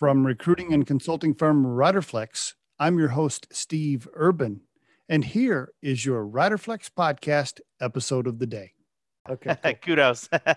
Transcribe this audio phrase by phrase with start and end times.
[0.00, 4.62] From recruiting and consulting firm Riderflex, I'm your host, Steve Urban.
[5.10, 8.72] And here is your Riderflex podcast episode of the day.
[9.28, 9.54] Okay.
[9.62, 9.74] Cool.
[9.82, 10.26] Kudos.
[10.46, 10.54] All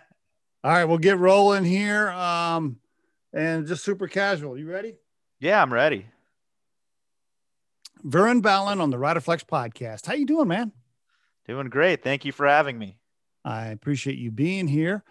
[0.64, 2.10] right, we'll get rolling here.
[2.12, 2.78] Um,
[3.34, 4.58] and just super casual.
[4.58, 4.96] You ready?
[5.42, 6.06] Yeah, I'm ready.
[8.02, 10.06] Vern Ballin on the Riderflex podcast.
[10.06, 10.72] How you doing, man?
[11.50, 12.02] Doing great.
[12.02, 12.98] Thank you for having me.
[13.44, 15.04] I appreciate you being here.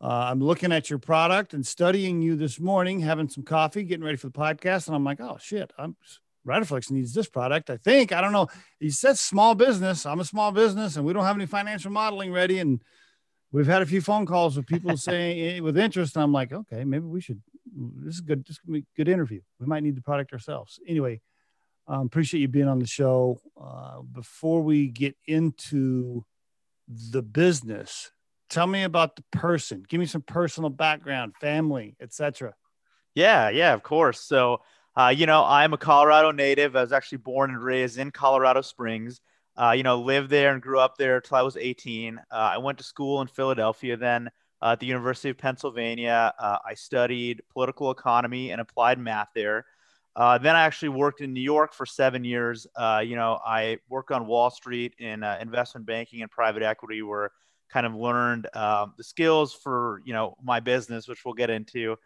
[0.00, 4.04] Uh, I'm looking at your product and studying you this morning, having some coffee, getting
[4.04, 5.96] ready for the podcast, and I'm like, oh shit, I'm
[6.46, 7.68] Riderflex needs this product.
[7.68, 8.48] I think I don't know.
[8.80, 10.06] He says small business.
[10.06, 12.58] I'm a small business, and we don't have any financial modeling ready.
[12.58, 12.82] And
[13.52, 16.16] we've had a few phone calls with people saying eh, with interest.
[16.16, 17.42] And I'm like, okay, maybe we should.
[17.76, 18.44] This is good.
[18.46, 19.40] This is be a good interview.
[19.60, 20.80] We might need the product ourselves.
[20.86, 21.20] Anyway,
[21.86, 23.40] um, appreciate you being on the show.
[23.60, 26.24] Uh, before we get into
[26.88, 28.10] the business,
[28.48, 29.84] tell me about the person.
[29.88, 32.54] Give me some personal background, family, etc.
[33.14, 34.20] Yeah, yeah, of course.
[34.20, 34.62] So,
[34.96, 36.76] uh, you know, I'm a Colorado native.
[36.76, 39.20] I was actually born and raised in Colorado Springs.
[39.56, 42.18] Uh, you know, lived there and grew up there until I was 18.
[42.18, 44.30] Uh, I went to school in Philadelphia then
[44.62, 46.32] uh, at the University of Pennsylvania.
[46.38, 49.66] Uh, I studied political economy and applied math there.
[50.14, 52.66] Uh, then I actually worked in New York for seven years.
[52.78, 57.30] You know, I worked on Wall Street in investment banking and private equity, where
[57.68, 61.96] kind of learned um, the skills for you know my business, which we'll get into.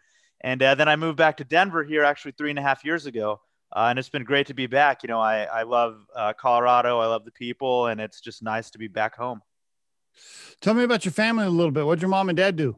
[0.41, 3.05] And uh, then I moved back to Denver here actually three and a half years
[3.05, 3.39] ago,
[3.75, 5.03] uh, and it's been great to be back.
[5.03, 8.69] You know, I I love uh, Colorado, I love the people, and it's just nice
[8.71, 9.41] to be back home.
[10.61, 11.85] Tell me about your family a little bit.
[11.85, 12.75] What did your mom and dad do?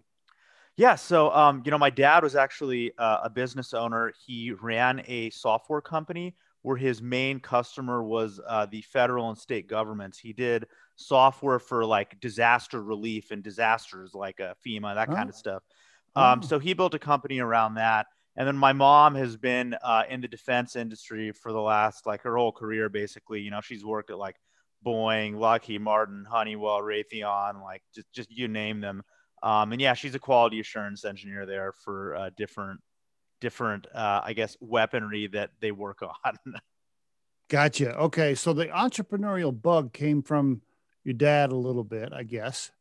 [0.77, 4.13] Yeah, so um, you know, my dad was actually uh, a business owner.
[4.25, 9.67] He ran a software company where his main customer was uh, the federal and state
[9.67, 10.17] governments.
[10.17, 10.65] He did
[10.95, 15.13] software for like disaster relief and disasters like uh, FEMA, that oh.
[15.13, 15.63] kind of stuff.
[16.15, 16.47] Um, oh.
[16.47, 18.07] So he built a company around that.
[18.37, 22.21] And then my mom has been uh, in the defense industry for the last like
[22.23, 23.41] her whole career, basically.
[23.41, 24.35] You know, she's worked at like
[24.85, 29.03] Boeing, Lockheed Martin, Honeywell, Raytheon, like just just you name them.
[29.41, 32.81] Um, and yeah, she's a quality assurance engineer there for uh, different,
[33.41, 36.37] different, uh, I guess, weaponry that they work on.
[37.49, 37.95] gotcha.
[37.95, 40.61] Okay, so the entrepreneurial bug came from
[41.05, 42.71] your dad a little bit, I guess.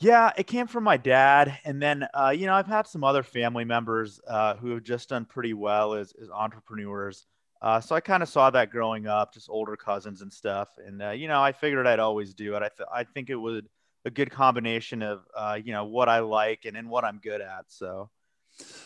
[0.00, 3.22] Yeah, it came from my dad, and then uh, you know I've had some other
[3.22, 7.26] family members uh, who have just done pretty well as, as entrepreneurs.
[7.62, 11.02] Uh, so I kind of saw that growing up, just older cousins and stuff, and
[11.02, 12.62] uh, you know I figured I'd always do it.
[12.62, 13.68] I th- I think it would
[14.04, 17.40] a good combination of uh, you know what I like and, and what I'm good
[17.40, 17.66] at.
[17.68, 18.10] So,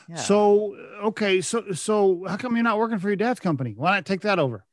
[0.08, 0.16] yeah.
[0.16, 3.74] so okay, so so how come you're not working for your dad's company?
[3.76, 4.64] Why not take that over?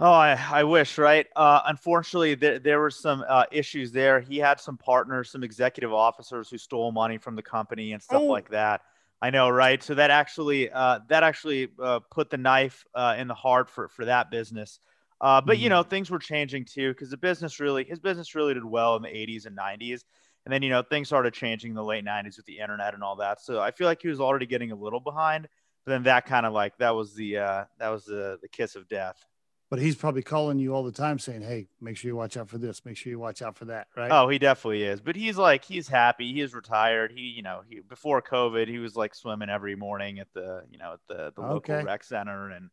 [0.00, 1.26] Oh, I, I wish, right?
[1.36, 4.20] Uh, unfortunately, there, there were some uh, issues there.
[4.20, 8.22] He had some partners, some executive officers who stole money from the company and stuff
[8.22, 8.26] oh.
[8.26, 8.82] like that.
[9.22, 9.82] I know, right?
[9.82, 13.88] So that actually uh, that actually uh, put the knife uh, in the heart for
[13.88, 14.80] for that business.
[15.20, 15.90] Uh, but you know, mm-hmm.
[15.90, 19.08] things were changing too because the business really, his business really did well in the
[19.08, 20.02] 80s and 90s,
[20.44, 23.02] and then you know things started changing in the late 90s with the internet and
[23.02, 23.40] all that.
[23.40, 25.48] So I feel like he was already getting a little behind.
[25.86, 28.74] But then that kind of like that was the uh, that was the the kiss
[28.74, 29.24] of death.
[29.74, 32.48] But he's probably calling you all the time saying, "Hey, make sure you watch out
[32.48, 32.84] for this.
[32.84, 34.10] Make sure you watch out for that." Right?
[34.10, 35.00] Oh, he definitely is.
[35.00, 36.32] But he's like he's happy.
[36.32, 37.10] He is retired.
[37.10, 40.78] He you know he before COVID he was like swimming every morning at the you
[40.78, 41.82] know at the the local okay.
[41.82, 42.70] rec center and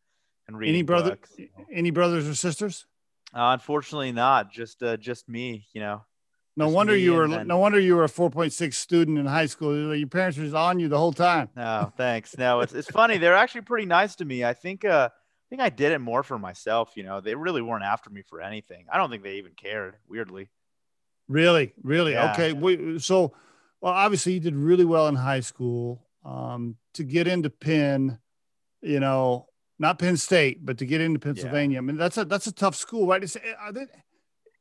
[0.47, 1.65] and reading any brother books, you know.
[1.71, 2.85] any brothers or sisters
[3.33, 6.03] uh, unfortunately not just uh, just me you know
[6.57, 7.47] no wonder you were then...
[7.47, 10.87] no wonder you were a 4.6 student in high school your parents were on you
[10.87, 14.43] the whole time no thanks no it's, it's funny they're actually pretty nice to me
[14.43, 15.09] i think uh
[15.51, 18.41] think i did it more for myself you know they really weren't after me for
[18.41, 20.49] anything i don't think they even cared weirdly
[21.27, 22.31] really really yeah.
[22.31, 23.31] okay we, so
[23.81, 28.17] well obviously you did really well in high school um to get into penn
[28.81, 29.45] you know
[29.81, 31.73] not Penn State, but to get into Pennsylvania.
[31.73, 31.79] Yeah.
[31.79, 33.23] I mean, that's a that's a tough school, right?
[33.23, 33.35] Is,
[33.73, 33.87] they,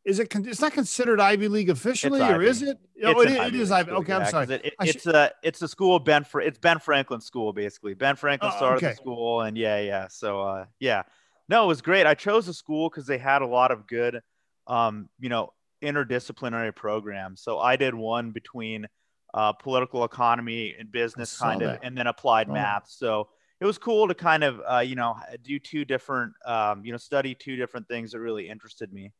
[0.04, 0.34] is it?
[0.34, 2.78] It's not considered Ivy League officially, or is it?
[3.04, 3.90] Oh, it, it is Ivy.
[3.90, 4.46] Okay, I'm sorry.
[4.46, 5.14] It, it, it's should...
[5.14, 7.94] a it's a school Ben for it's Ben Franklin School basically.
[7.94, 8.92] Ben Franklin oh, started okay.
[8.92, 10.08] the school, and yeah, yeah.
[10.08, 11.02] So uh, yeah,
[11.48, 12.06] no, it was great.
[12.06, 14.22] I chose the school because they had a lot of good,
[14.66, 15.52] um, you know,
[15.82, 17.42] interdisciplinary programs.
[17.42, 18.86] So I did one between
[19.34, 22.54] uh, political economy and business, kind of, and then applied oh.
[22.54, 22.88] math.
[22.88, 23.28] So
[23.60, 26.98] it was cool to kind of uh, you know do two different um, you know
[26.98, 29.12] study two different things that really interested me.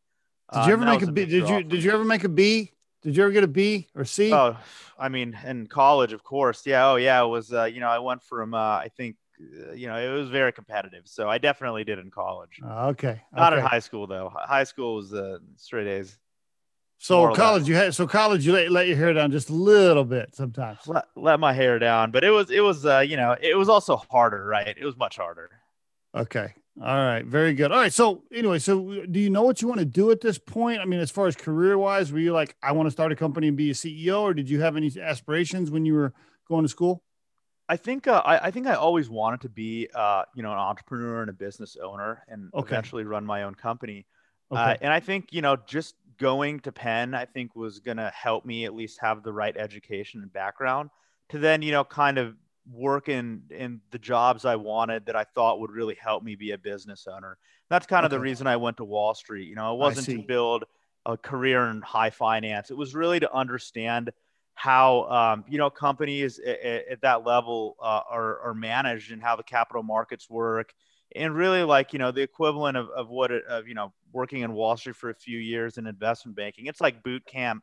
[0.53, 1.25] Did you uh, ever make a B?
[1.25, 2.73] Did you did you ever make a B?
[3.03, 4.33] Did you ever get a B or C?
[4.33, 4.57] Oh,
[4.99, 6.67] I mean, in college, of course.
[6.67, 6.89] Yeah.
[6.89, 7.23] Oh, yeah.
[7.23, 7.53] It was.
[7.53, 8.55] Uh, you know, I went from.
[8.55, 9.17] Uh, I think.
[9.41, 12.61] Uh, you know, it was very competitive, so I definitely did in college.
[12.63, 13.23] okay.
[13.33, 13.63] Not okay.
[13.63, 14.31] in high school though.
[14.37, 16.19] High school was uh, straight A's.
[17.03, 20.05] So college, you had so college, you let, let your hair down just a little
[20.05, 20.81] bit sometimes.
[20.87, 23.71] Let, let my hair down, but it was it was uh, you know it was
[23.71, 24.77] also harder, right?
[24.77, 25.49] It was much harder.
[26.15, 26.53] Okay,
[26.83, 27.73] all right, very good.
[27.73, 30.39] All right, so anyway, so do you know what you want to do at this
[30.39, 30.81] point?
[30.81, 33.17] I mean, as far as career wise, were you like, I want to start a
[33.17, 36.13] company and be a CEO, or did you have any aspirations when you were
[36.49, 37.03] going to school?
[37.69, 40.59] I think uh, I, I, think I always wanted to be uh, you know an
[40.59, 42.67] entrepreneur and a business owner and okay.
[42.67, 44.07] eventually run my own company.
[44.51, 44.73] Uh, okay.
[44.73, 48.13] Uh, and I think you know just going to Penn, I think was going to
[48.15, 50.91] help me at least have the right education and background
[51.31, 52.35] to then, you know, kind of
[52.73, 56.53] work in, in the jobs I wanted that I thought would really help me be
[56.53, 57.37] a business owner.
[57.69, 59.49] That's kind of the reason I went to Wall Street.
[59.49, 60.65] You know, it wasn't to build
[61.07, 62.71] a career in high finance.
[62.71, 64.11] It was really to understand
[64.55, 69.37] how, um, you know, companies at, at that level uh, are, are managed and how
[69.37, 70.75] the capital markets work
[71.17, 74.43] and really like you know the equivalent of, of what it, of you know working
[74.43, 77.63] in wall street for a few years in investment banking it's like boot camp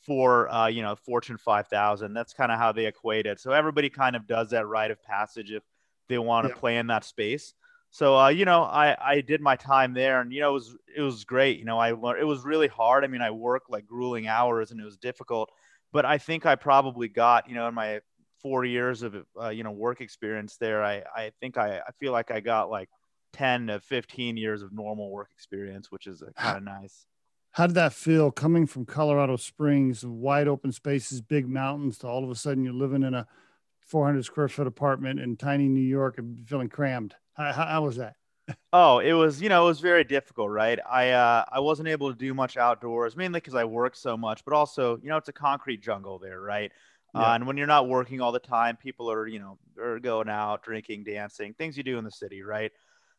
[0.00, 3.40] for uh, you know fortune 5000 that's kind of how they equate it.
[3.40, 5.62] So everybody kind of does that rite of passage if
[6.08, 6.60] they want to yeah.
[6.60, 7.54] play in that space.
[7.90, 10.76] So uh, you know i i did my time there and you know it was
[10.96, 11.58] it was great.
[11.58, 13.04] You know i learned it was really hard.
[13.04, 15.50] I mean i worked like grueling hours and it was difficult
[15.90, 18.00] but i think i probably got you know in my
[18.42, 22.12] four years of uh, you know work experience there, I I think I I feel
[22.12, 22.88] like I got like
[23.32, 27.06] ten to fifteen years of normal work experience, which is uh, kind of nice.
[27.52, 32.22] How did that feel coming from Colorado Springs, wide open spaces, big mountains, to all
[32.24, 33.26] of a sudden you're living in a
[33.80, 37.14] 400 square foot apartment in tiny New York and feeling crammed?
[37.34, 38.14] How, how, how was that?
[38.72, 40.78] oh, it was you know it was very difficult, right?
[40.88, 44.44] I uh, I wasn't able to do much outdoors, mainly because I worked so much,
[44.44, 46.72] but also you know it's a concrete jungle there, right?
[47.14, 47.20] Yeah.
[47.20, 50.28] Uh, and when you're not working all the time, people are, you know, are going
[50.28, 52.70] out, drinking, dancing, things you do in the city, right?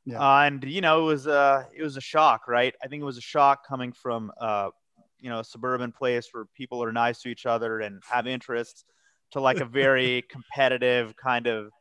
[0.05, 0.19] Yeah.
[0.19, 2.73] Uh, and you know, it was uh it was a shock, right?
[2.83, 4.69] I think it was a shock coming from uh,
[5.19, 8.85] you know, a suburban place where people are nice to each other and have interests,
[9.31, 11.71] to like a very competitive kind of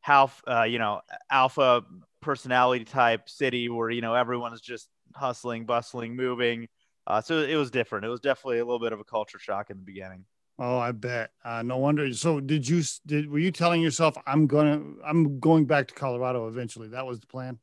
[0.00, 1.00] how uh, you know
[1.30, 1.82] alpha
[2.22, 6.68] personality type city where you know everyone's just hustling, bustling, moving.
[7.06, 8.04] Uh, so it was different.
[8.04, 10.24] It was definitely a little bit of a culture shock in the beginning.
[10.58, 11.30] Oh, I bet.
[11.44, 12.12] Uh, no wonder.
[12.14, 16.48] So, did you did were you telling yourself I'm gonna I'm going back to Colorado
[16.48, 16.88] eventually?
[16.88, 17.58] That was the plan.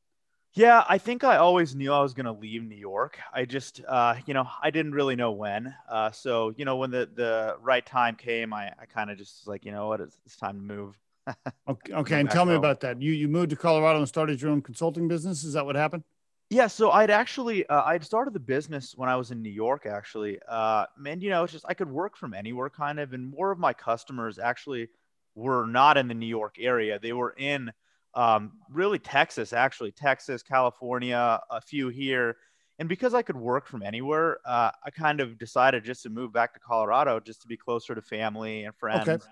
[0.55, 3.17] Yeah, I think I always knew I was gonna leave New York.
[3.33, 5.73] I just, uh, you know, I didn't really know when.
[5.89, 9.47] Uh, so, you know, when the the right time came, I I kind of just
[9.47, 10.97] like, you know what, it's, it's time to move.
[11.67, 12.19] okay, okay.
[12.19, 13.01] and tell me about that.
[13.01, 15.43] You you moved to Colorado and started your own consulting business.
[15.43, 16.03] Is that what happened?
[16.51, 19.87] Yeah, so I'd actually uh, I'd started the business when I was in New York
[19.87, 20.37] actually.
[20.47, 23.51] Uh, and you know, it's just I could work from anywhere kind of, and more
[23.51, 24.89] of my customers actually
[25.33, 26.99] were not in the New York area.
[26.99, 27.71] They were in
[28.15, 32.37] um, really Texas, actually Texas, California, a few here.
[32.79, 36.33] And because I could work from anywhere, uh, I kind of decided just to move
[36.33, 39.07] back to Colorado just to be closer to family and friends.
[39.07, 39.23] Okay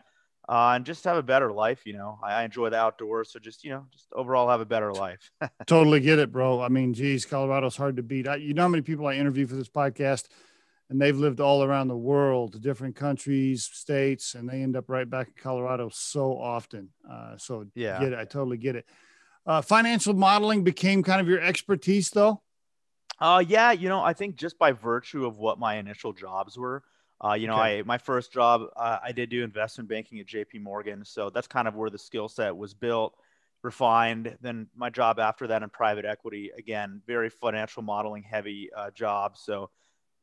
[0.49, 1.85] uh, and just have a better life.
[1.85, 4.65] You know, I, I, enjoy the outdoors, so just you know, just overall have a
[4.65, 5.31] better life.
[5.67, 6.61] totally get it, bro.
[6.61, 8.27] I mean, geez, Colorado's hard to beat.
[8.27, 10.27] I, you know how many people I interview for this podcast,
[10.91, 15.09] and they've lived all around the world, different countries, states, and they end up right
[15.09, 16.89] back in Colorado so often.
[17.09, 18.19] Uh, so yeah, get it.
[18.19, 18.85] I totally get it.
[19.45, 22.41] Uh, financial modeling became kind of your expertise, though.
[23.21, 26.83] Uh, yeah, you know, I think just by virtue of what my initial jobs were,
[27.23, 27.79] uh, you know, okay.
[27.79, 30.59] I my first job uh, I did do investment banking at J.P.
[30.59, 33.15] Morgan, so that's kind of where the skill set was built,
[33.63, 34.35] refined.
[34.41, 39.37] Then my job after that in private equity, again, very financial modeling heavy uh, job.
[39.37, 39.69] So,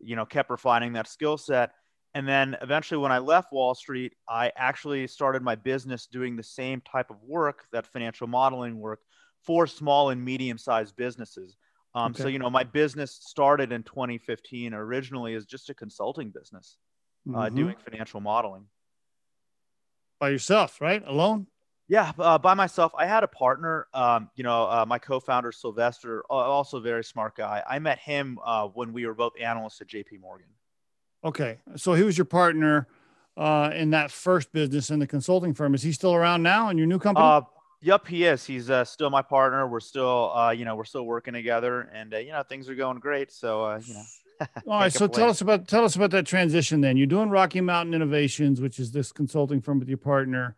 [0.00, 1.72] you know, kept refining that skill set.
[2.14, 6.42] And then eventually, when I left Wall Street, I actually started my business doing the
[6.42, 9.00] same type of work, that financial modeling work,
[9.44, 11.56] for small and medium sized businesses.
[11.94, 12.22] Um, okay.
[12.22, 16.76] So, you know, my business started in 2015 originally as just a consulting business
[17.28, 17.56] uh, mm-hmm.
[17.56, 18.64] doing financial modeling.
[20.18, 21.02] By yourself, right?
[21.06, 21.46] Alone?
[21.88, 22.92] Yeah, uh, by myself.
[22.96, 23.86] I had a partner.
[23.94, 27.62] Um, you know, uh, my co-founder Sylvester, also a very smart guy.
[27.66, 30.18] I met him uh, when we were both analysts at J.P.
[30.18, 30.48] Morgan.
[31.24, 32.86] Okay, so he was your partner
[33.38, 35.74] uh, in that first business in the consulting firm.
[35.74, 37.26] Is he still around now in your new company?
[37.26, 37.40] Uh,
[37.80, 38.44] yep, he is.
[38.44, 39.66] He's uh, still my partner.
[39.66, 43.32] We're still, you know, we're still working together, and you know, things are going great.
[43.32, 44.02] So, you know.
[44.68, 44.92] All right.
[44.92, 46.82] So tell us about tell us about that transition.
[46.82, 50.54] Then you're doing Rocky Mountain Innovations, which is this consulting firm with your partner.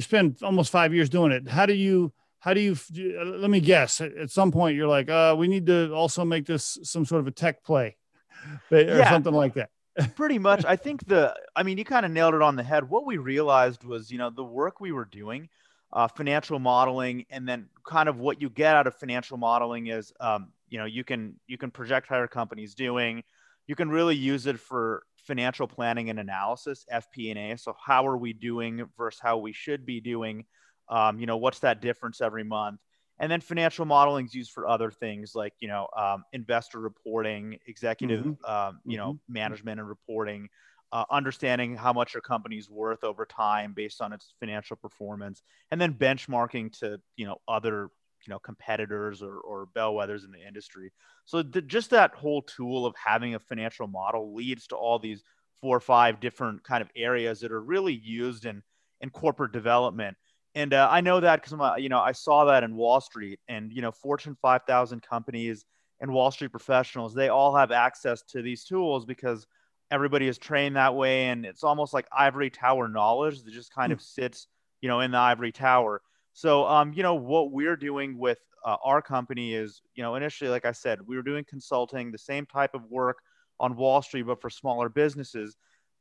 [0.00, 1.46] You spend almost five years doing it.
[1.46, 2.74] How do you how do you
[3.22, 4.00] let me guess.
[4.00, 7.26] At some point you're like uh, we need to also make this some sort of
[7.26, 7.98] a tech play
[8.72, 9.68] or yeah, something like that.
[10.16, 10.64] Pretty much.
[10.64, 12.88] I think the i mean you kind of nailed it on the head.
[12.88, 15.50] What we realized was you know the work we were doing
[15.92, 20.14] uh, financial modeling and then kind of what you get out of financial modeling is
[20.18, 23.22] um, you know you can you can project how your company's doing.
[23.66, 27.56] You can really use it for financial planning and analysis, FP&A.
[27.56, 30.44] So how are we doing versus how we should be doing?
[30.88, 32.80] Um, you know, what's that difference every month?
[33.20, 37.58] And then financial modeling is used for other things like you know um, investor reporting,
[37.68, 38.50] executive mm-hmm.
[38.50, 39.32] um, you know mm-hmm.
[39.32, 40.48] management and reporting,
[40.90, 45.80] uh, understanding how much your company's worth over time based on its financial performance, and
[45.80, 47.90] then benchmarking to you know other
[48.26, 50.92] you know competitors or, or bellwethers in the industry.
[51.24, 55.22] So the, just that whole tool of having a financial model leads to all these
[55.60, 58.62] four or five different kind of areas that are really used in
[59.00, 60.16] in corporate development
[60.54, 63.72] and uh, I know that because you know I saw that in Wall Street, and
[63.72, 65.64] you know Fortune 5,000 companies
[66.00, 69.46] and Wall Street professionals, they all have access to these tools because
[69.90, 73.90] everybody is trained that way, and it's almost like ivory tower knowledge that just kind
[73.90, 73.96] mm.
[73.96, 74.48] of sits,
[74.80, 76.02] you know, in the ivory tower.
[76.32, 80.50] So, um, you know, what we're doing with uh, our company is, you know, initially,
[80.50, 83.18] like I said, we were doing consulting, the same type of work
[83.58, 85.56] on Wall Street, but for smaller businesses.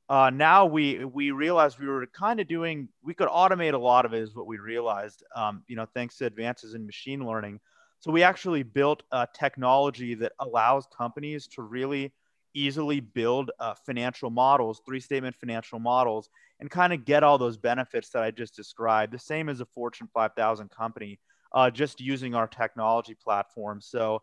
[0.09, 4.05] Uh, now we we realized we were kind of doing we could automate a lot
[4.05, 7.59] of it is what we realized um, you know thanks to advances in machine learning.
[7.99, 12.11] So we actually built a technology that allows companies to really
[12.53, 16.29] easily build uh, financial models three statement financial models
[16.59, 19.65] and kind of get all those benefits that i just described the same as a
[19.65, 21.19] fortune 5000 company
[21.51, 24.21] uh, just using our technology platform so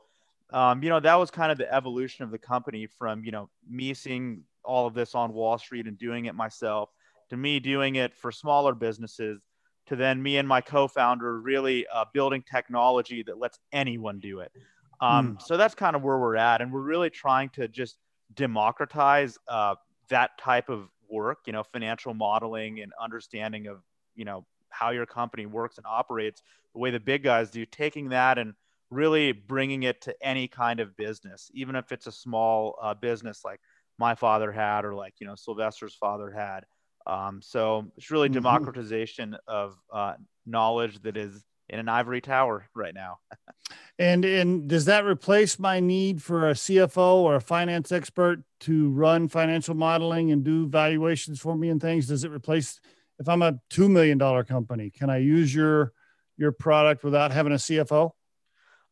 [0.53, 3.49] um, you know that was kind of the evolution of the company from you know
[3.69, 6.91] me seeing all of this on Wall Street and doing it myself
[7.31, 9.41] to me doing it for smaller businesses
[9.87, 14.51] to then me and my co-founder really uh, building technology that lets anyone do it.
[15.01, 15.43] Um, mm.
[15.43, 17.97] So that's kind of where we're at, and we're really trying to just
[18.35, 19.75] democratize uh,
[20.09, 21.39] that type of work.
[21.47, 23.83] You know, financial modeling and understanding of
[24.15, 26.43] you know how your company works and operates
[26.75, 27.65] the way the big guys do.
[27.67, 28.55] Taking that and
[28.91, 33.43] really bringing it to any kind of business, even if it's a small uh, business
[33.45, 33.61] like
[33.99, 36.65] my father had or like you know Sylvester's father had.
[37.07, 38.35] Um, so it's really mm-hmm.
[38.35, 40.15] democratization of uh,
[40.45, 43.19] knowledge that is in an ivory tower right now.
[43.99, 48.91] and and does that replace my need for a CFO or a finance expert to
[48.91, 52.07] run financial modeling and do valuations for me and things?
[52.07, 52.81] Does it replace
[53.19, 54.91] if I'm a two million dollar company?
[54.91, 55.93] Can I use your
[56.37, 58.11] your product without having a CFO?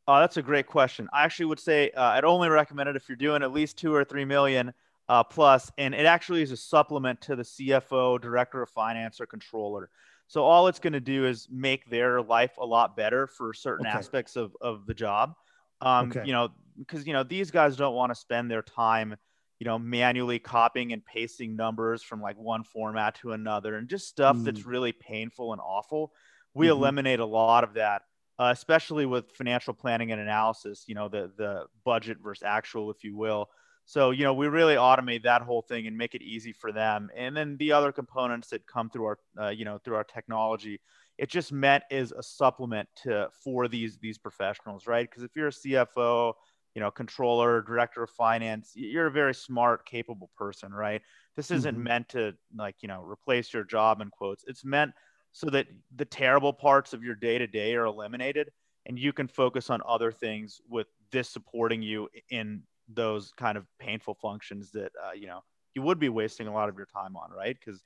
[0.06, 1.08] Uh, that's a great question.
[1.12, 3.94] I actually would say uh, I'd only recommend it if you're doing at least two
[3.94, 4.72] or three million
[5.08, 9.26] uh, plus, and it actually is a supplement to the CFO, director of finance, or
[9.26, 9.90] controller.
[10.26, 13.86] So all it's going to do is make their life a lot better for certain
[13.86, 13.96] okay.
[13.96, 15.34] aspects of, of the job.
[15.80, 16.22] Um, okay.
[16.24, 19.16] You know, because you know these guys don't want to spend their time,
[19.58, 24.08] you know, manually copying and pasting numbers from like one format to another, and just
[24.08, 24.44] stuff mm.
[24.44, 26.12] that's really painful and awful.
[26.54, 26.78] We mm-hmm.
[26.78, 28.02] eliminate a lot of that,
[28.38, 30.84] uh, especially with financial planning and analysis.
[30.86, 33.50] You know, the the budget versus actual, if you will.
[33.86, 37.10] So, you know, we really automate that whole thing and make it easy for them.
[37.14, 40.80] And then the other components that come through our, uh, you know, through our technology,
[41.18, 45.08] it just meant as a supplement to for these these professionals, right?
[45.08, 46.32] Because if you're a CFO,
[46.74, 51.02] you know, controller, director of finance, you're a very smart, capable person, right?
[51.36, 51.84] This isn't mm-hmm.
[51.84, 54.44] meant to like, you know, replace your job in quotes.
[54.46, 54.92] It's meant
[55.32, 58.50] so that the terrible parts of your day to day are eliminated
[58.86, 63.66] and you can focus on other things with this supporting you in those kind of
[63.78, 65.42] painful functions that uh, you know
[65.74, 67.56] you would be wasting a lot of your time on, right?
[67.58, 67.82] Because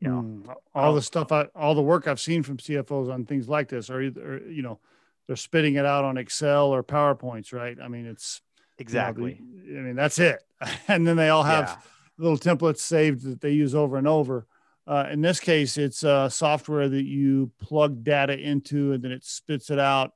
[0.00, 3.24] you know mm, all the stuff, I, all the work I've seen from CFOs on
[3.24, 4.80] things like this, are either you know
[5.26, 7.76] they're spitting it out on Excel or PowerPoints, right?
[7.80, 8.40] I mean, it's
[8.78, 9.40] exactly.
[9.64, 10.42] You know, I mean, that's it,
[10.88, 11.76] and then they all have yeah.
[12.18, 14.46] little templates saved that they use over and over.
[14.86, 19.24] Uh, in this case, it's uh, software that you plug data into, and then it
[19.24, 20.12] spits it out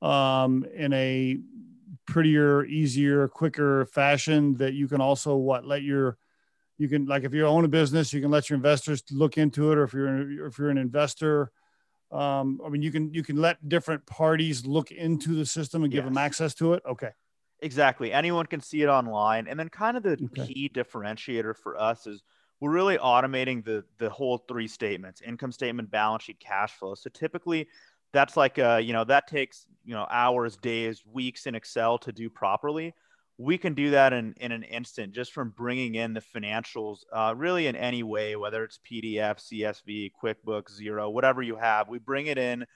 [0.00, 1.38] um, in a
[2.08, 6.16] prettier, easier, quicker fashion that you can also what let your
[6.78, 9.70] you can like if you own a business, you can let your investors look into
[9.70, 11.52] it, or if you're if you're an investor,
[12.10, 15.92] um, I mean you can you can let different parties look into the system and
[15.92, 16.08] give yes.
[16.10, 16.82] them access to it.
[16.88, 17.10] Okay.
[17.60, 18.12] Exactly.
[18.12, 20.46] Anyone can see it online, and then kind of the okay.
[20.46, 22.22] key differentiator for us is
[22.60, 26.94] we're really automating the the whole three statements: income statement, balance sheet, cash flow.
[26.94, 27.66] So typically,
[28.12, 32.12] that's like uh, you know that takes you know hours days weeks in excel to
[32.12, 32.94] do properly.
[33.40, 37.34] We can do that in, in an instant just from bringing in the financials uh,
[37.36, 41.88] really in any way whether it's pdf csv quickbooks Xero whatever you have.
[41.88, 42.66] We bring it in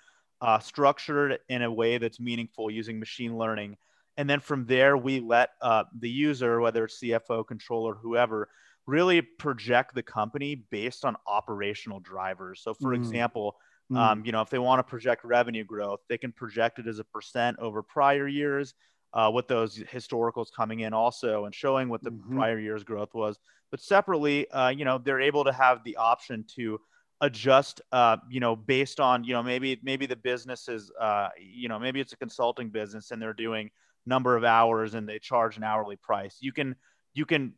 [0.40, 3.76] uh, structured in a way that's meaningful using machine learning.
[4.16, 8.48] And then from there we let uh, the user whether it's cfo controller whoever
[8.86, 12.60] really project the company based on operational drivers.
[12.62, 12.96] So for mm.
[12.96, 13.56] example
[13.92, 13.99] Mm.
[13.99, 16.99] Um, you know, if they want to project revenue growth, they can project it as
[16.99, 18.75] a percent over prior years.
[19.14, 22.37] uh, with those historicals coming in also and showing what the mm-hmm.
[22.37, 23.38] prior year's growth was.
[23.70, 26.78] But separately, uh, you know, they're able to have the option to
[27.20, 31.68] adjust, uh, you know, based on, you know, maybe maybe the business is, uh, you
[31.68, 33.70] know, maybe it's a consulting business and they're doing
[34.06, 36.38] number of hours and they charge an hourly price.
[36.40, 36.75] You can
[37.14, 37.54] you can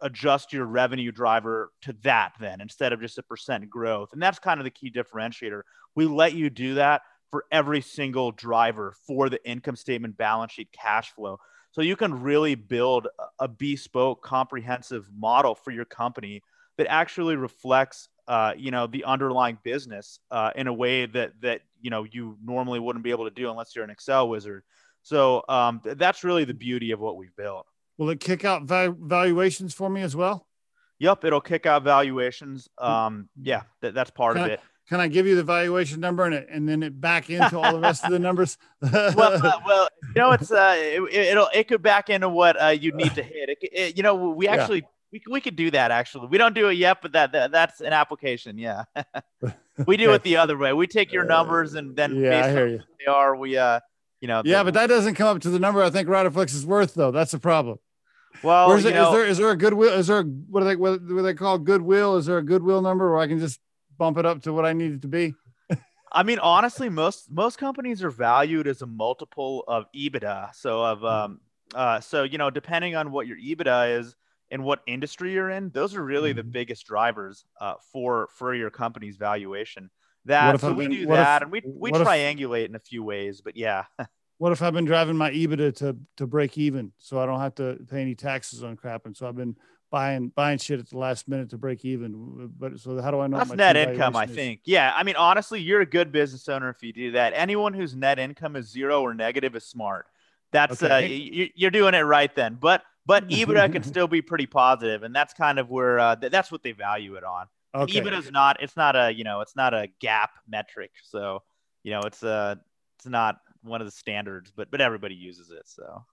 [0.00, 4.10] adjust your revenue driver to that then instead of just a percent growth.
[4.12, 5.62] And that's kind of the key differentiator.
[5.94, 10.68] We let you do that for every single driver for the income statement, balance sheet,
[10.72, 11.38] cash flow.
[11.72, 13.08] So you can really build
[13.38, 16.42] a bespoke, comprehensive model for your company
[16.78, 21.60] that actually reflects, uh, you know, the underlying business uh, in a way that that
[21.80, 24.62] you know you normally wouldn't be able to do unless you're an Excel wizard.
[25.02, 27.66] So um, th- that's really the beauty of what we've built.
[27.98, 30.46] Will it kick out va- valuations for me as well?
[31.00, 32.68] Yep, it'll kick out valuations.
[32.78, 34.60] Um, yeah, th- that's part can of I, it.
[34.88, 37.72] Can I give you the valuation number and it, and then it back into all
[37.72, 38.56] the rest of the numbers?
[38.80, 42.68] well, uh, well, you know, it's uh, it, will it could back into what uh,
[42.68, 43.50] you need to hit.
[43.50, 44.86] It, it, you know, we actually yeah.
[45.12, 46.28] we, we could do that actually.
[46.28, 48.56] We don't do it yet, but that, that that's an application.
[48.56, 48.84] Yeah,
[49.86, 50.72] we do it the other way.
[50.72, 52.80] We take your numbers and then yeah, I hear you.
[52.98, 53.80] They are we uh,
[54.20, 54.42] you know.
[54.44, 56.94] Yeah, the, but that doesn't come up to the number I think Riderflex is worth
[56.94, 57.10] though.
[57.10, 57.78] That's the problem.
[58.42, 59.92] Well, is, know, is there is there a goodwill?
[59.94, 62.16] Is there a, what are they what, are they call goodwill?
[62.16, 63.60] Is there a goodwill number where I can just
[63.96, 65.34] bump it up to what I need it to be?
[66.12, 70.54] I mean, honestly, most most companies are valued as a multiple of EBITDA.
[70.54, 71.06] So of hmm.
[71.06, 71.40] um,
[71.74, 74.16] uh, so you know, depending on what your EBITDA is
[74.50, 76.38] and what industry you're in, those are really mm-hmm.
[76.38, 79.90] the biggest drivers uh, for for your company's valuation.
[80.24, 83.40] That so we do that, if, and we we triangulate if, in a few ways.
[83.40, 83.84] But yeah.
[84.38, 87.54] what if I've been driving my EBITDA to to break even, so I don't have
[87.56, 89.56] to pay any taxes on crap, and so I've been
[89.90, 92.50] buying buying shit at the last minute to break even.
[92.58, 93.38] But so how do I know?
[93.38, 94.60] That's net income, I think.
[94.64, 97.32] Yeah, I mean, honestly, you're a good business owner if you do that.
[97.34, 100.06] Anyone whose net income is zero or negative is smart.
[100.52, 100.94] That's okay.
[100.94, 102.58] uh, you, you're doing it right then.
[102.60, 106.30] But but EBITDA can still be pretty positive, and that's kind of where uh, th-
[106.30, 107.46] that's what they value it on.
[107.74, 108.00] Okay.
[108.00, 111.42] EBITDA is not it's not a you know it's not a GAAP metric, so
[111.82, 112.54] you know it's a uh,
[112.96, 115.62] it's not one of the standards, but but everybody uses it.
[115.66, 116.04] So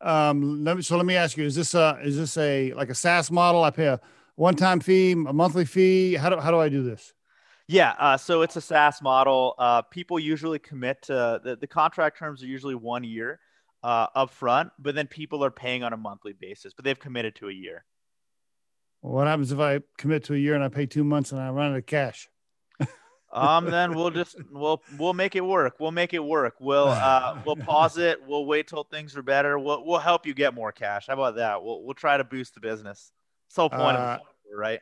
[0.00, 2.90] um, let me, so let me ask you: Is this a is this a like
[2.90, 3.64] a SaaS model?
[3.64, 4.00] I pay a
[4.36, 6.14] one time fee, a monthly fee.
[6.14, 7.12] How do how do I do this?
[7.66, 9.54] Yeah, uh, so it's a SaaS model.
[9.58, 13.40] Uh, people usually commit to the, the contract terms are usually one year
[13.82, 17.48] uh, upfront, but then people are paying on a monthly basis, but they've committed to
[17.48, 17.84] a year.
[19.02, 21.50] What happens if I commit to a year and I pay two months and I
[21.50, 22.28] run out of cash?
[23.32, 25.76] Um then we'll just we'll we'll make it work.
[25.78, 26.54] We'll make it work.
[26.60, 28.20] We'll uh we'll pause it.
[28.26, 29.58] We'll wait till things are better.
[29.58, 31.06] We'll we'll help you get more cash.
[31.06, 31.62] How about that?
[31.62, 33.12] We'll we'll try to boost the business.
[33.54, 34.80] Whole point uh, of it right?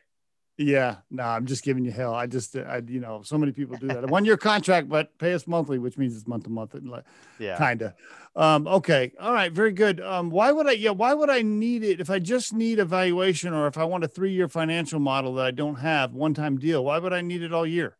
[0.57, 0.97] yeah.
[1.11, 2.13] No i'm just giving you hell.
[2.13, 4.03] I just i you know so many people do that.
[4.03, 6.89] A one year contract but pay us monthly which means it's month to month and
[6.89, 7.05] like
[7.39, 7.57] yeah.
[7.57, 7.93] kind of
[8.35, 9.13] um okay.
[9.19, 9.51] All right.
[9.51, 10.01] Very good.
[10.01, 12.01] Um why would i yeah why would i need it?
[12.01, 15.45] If i just need evaluation or if i want a three year financial model that
[15.45, 17.97] i don't have one time deal why would i need it all year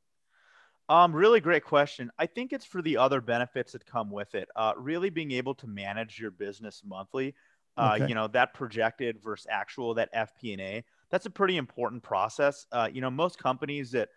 [0.89, 2.11] um, really great question.
[2.17, 4.47] I think it's for the other benefits that come with it.
[4.55, 7.35] Uh, really being able to manage your business monthly.
[7.75, 8.07] Uh, okay.
[8.07, 10.83] You know that projected versus actual, that FP&A.
[11.11, 12.65] That's a pretty important process.
[12.71, 14.09] Uh, you know, most companies that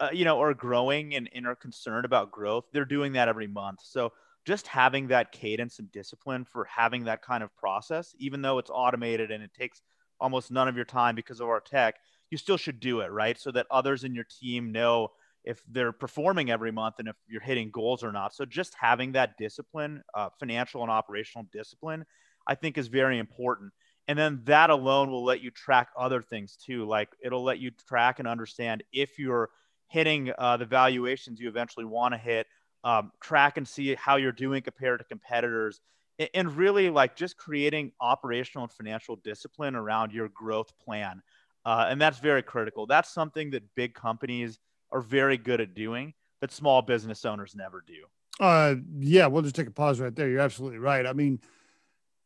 [0.00, 3.46] uh, you know are growing and, and are concerned about growth, they're doing that every
[3.46, 3.80] month.
[3.82, 4.12] So
[4.44, 8.70] just having that cadence and discipline for having that kind of process, even though it's
[8.72, 9.80] automated and it takes
[10.20, 11.96] almost none of your time because of our tech,
[12.30, 15.08] you still should do it right so that others in your team know
[15.44, 18.34] if they're performing every month and if you're hitting goals or not.
[18.34, 22.04] So just having that discipline, uh, financial and operational discipline,
[22.46, 23.72] I think is very important.
[24.08, 26.86] And then that alone will let you track other things too.
[26.86, 29.50] Like it'll let you track and understand if you're
[29.88, 32.46] hitting uh, the valuations you eventually want to hit,
[32.82, 35.80] um, track and see how you're doing compared to competitors.
[36.34, 41.22] And really, like just creating operational and financial discipline around your growth plan.
[41.64, 42.86] Uh, and that's very critical.
[42.86, 44.60] That's something that big companies
[44.94, 48.04] are very good at doing that small business owners never do.
[48.40, 50.28] Uh, yeah, we'll just take a pause right there.
[50.28, 51.06] You're absolutely right.
[51.06, 51.40] I mean,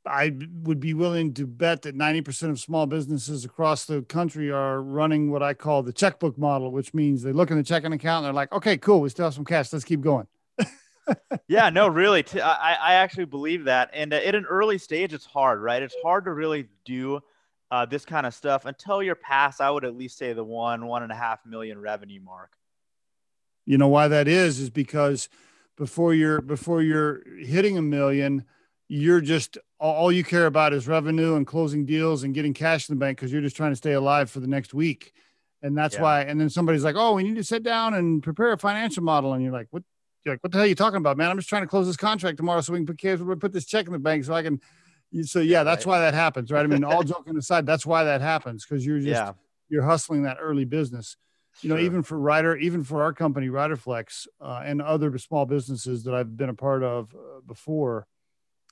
[0.06, 4.80] I would be willing to bet that 90% of small businesses across the country are
[4.80, 8.24] running what I call the checkbook model, which means they look in the checking account
[8.24, 9.72] and they're like, okay, cool, we still have some cash.
[9.72, 10.26] Let's keep going.
[11.48, 12.22] yeah, no, really.
[12.22, 13.90] T- I, I actually believe that.
[13.92, 15.82] And uh, at an early stage, it's hard, right?
[15.82, 17.20] It's hard to really do
[17.70, 20.86] uh, this kind of stuff until you're past, I would at least say the one,
[20.86, 22.50] one and a half million revenue mark.
[23.68, 24.60] You know why that is?
[24.60, 25.28] Is because
[25.76, 28.44] before you're before you're hitting a million,
[28.88, 32.94] you're just all you care about is revenue and closing deals and getting cash in
[32.94, 35.12] the bank because you're just trying to stay alive for the next week.
[35.60, 36.02] And that's yeah.
[36.02, 39.02] why, and then somebody's like, Oh, we need to sit down and prepare a financial
[39.02, 39.34] model.
[39.34, 39.82] And you're like, What
[40.24, 41.30] you're like, what the hell are you talking about, man?
[41.30, 43.52] I'm just trying to close this contract tomorrow so we can put, cash, we put
[43.52, 44.62] this check in the bank so I can.
[45.24, 46.64] So yeah, that's why that happens, right?
[46.64, 49.32] I mean, all joking aside, that's why that happens because you're just yeah.
[49.68, 51.18] you're hustling that early business.
[51.60, 51.84] You know, sure.
[51.84, 56.36] even for Rider, even for our company, Riderflex, uh, and other small businesses that I've
[56.36, 58.06] been a part of uh, before,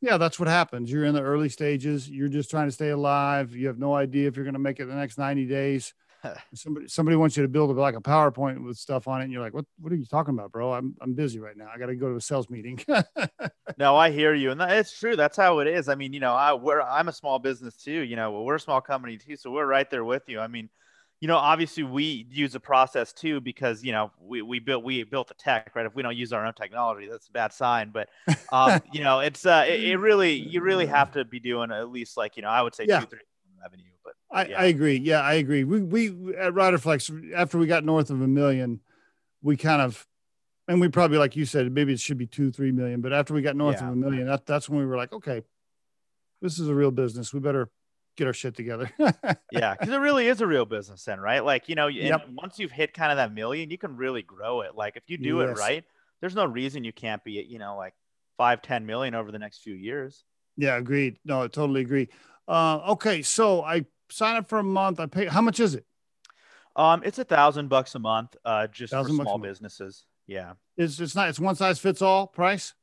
[0.03, 0.91] yeah, that's what happens.
[0.91, 2.09] You're in the early stages.
[2.09, 3.55] You're just trying to stay alive.
[3.55, 5.95] You have no idea if you're going to make it the next 90 days.
[6.55, 9.33] somebody somebody wants you to build a, like a PowerPoint with stuff on it, and
[9.33, 9.65] you're like, "What?
[9.79, 10.73] What are you talking about, bro?
[10.73, 11.69] I'm I'm busy right now.
[11.73, 12.81] I got to go to a sales meeting."
[13.79, 15.17] no, I hear you, and that, it's true.
[15.17, 15.89] That's how it is.
[15.89, 18.01] I mean, you know, I we're I'm a small business too.
[18.01, 20.41] You know, we're a small company too, so we're right there with you.
[20.41, 20.69] I mean,
[21.21, 25.03] you know, obviously we use a process too because you know we, we built we
[25.05, 25.87] built the tech right.
[25.87, 27.91] If we don't use our own technology, that's a bad sign.
[27.91, 28.09] But
[28.53, 31.91] um, you know, it's uh, it, it, really you really have to be doing at
[31.91, 33.01] least like you know I would say yeah.
[33.01, 33.21] two three
[33.63, 33.85] revenue.
[34.05, 34.61] But I, yeah.
[34.61, 34.97] I agree.
[34.97, 35.65] Yeah, I agree.
[35.65, 38.81] We we at Riderflex after we got north of a million,
[39.43, 40.07] we kind of
[40.69, 43.01] and we probably like you said maybe it should be two three million.
[43.01, 43.87] But after we got north yeah.
[43.87, 45.43] of a million, that that's when we were like, okay,
[46.43, 47.33] this is a real business.
[47.33, 47.71] We better
[48.17, 48.91] get our shit together.
[49.51, 51.45] yeah, because it really is a real business then, right?
[51.45, 52.27] Like, you know, yep.
[52.33, 54.75] once you've hit kind of that million, you can really grow it.
[54.75, 55.51] Like if you do yes.
[55.51, 55.85] it right,
[56.21, 57.95] there's no reason you can't be at, you know, like
[58.37, 60.25] five, 10 million over the next few years.
[60.57, 61.19] Yeah, agreed.
[61.25, 62.09] No, I totally agree.
[62.49, 65.01] Uh, okay, so I sign up for a month.
[65.01, 65.27] I pay.
[65.27, 65.85] How much is it?
[66.75, 68.37] Um, it's a thousand bucks a month.
[68.45, 70.05] Uh, just for small businesses.
[70.27, 70.55] Yeah.
[70.77, 71.29] It's it's not.
[71.29, 72.75] It's one size fits all price.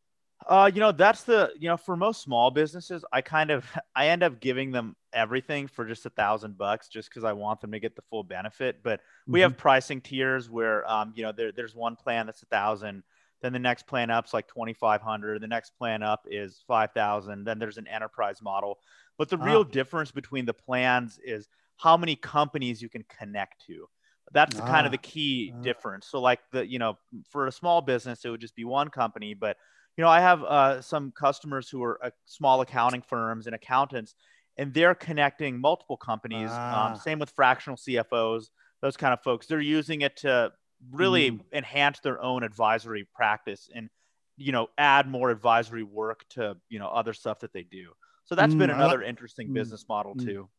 [0.48, 3.66] Uh, you know, that's the, you know, for most small businesses, I kind of,
[3.96, 7.62] I end up giving them everything for just a thousand bucks just because I want
[7.62, 8.82] them to get the full benefit.
[8.84, 9.50] But we mm-hmm.
[9.50, 13.04] have pricing tiers where, um, you know, there, there's one plan that's a thousand.
[13.42, 15.42] Then the next plan up's like 2,500.
[15.42, 17.44] The next plan up is 5,000.
[17.44, 18.80] Then there's an enterprise model.
[19.18, 19.64] But the real ah.
[19.72, 21.48] difference between the plans is
[21.78, 23.88] how many companies you can connect to.
[24.32, 24.66] That's ah.
[24.66, 25.62] kind of the key ah.
[25.62, 26.08] difference.
[26.08, 26.98] So, like the, you know,
[27.30, 29.58] for a small business, it would just be one company, but
[29.98, 34.16] you know, I have uh, some customers who are uh, small accounting firms and accountants,
[34.58, 36.50] and they're connecting multiple companies.
[36.50, 36.92] Um, ah.
[36.92, 38.46] Um, same with fractional CFOs,
[38.82, 39.48] those kind of folks.
[39.48, 40.52] They're using it to
[40.92, 41.40] really mm.
[41.52, 43.90] enhance their own advisory practice and,
[44.38, 47.92] you know, add more advisory work to, you know, other stuff that they do.
[48.26, 50.26] So that's mm, been another like, interesting mm, business model mm.
[50.26, 50.50] too.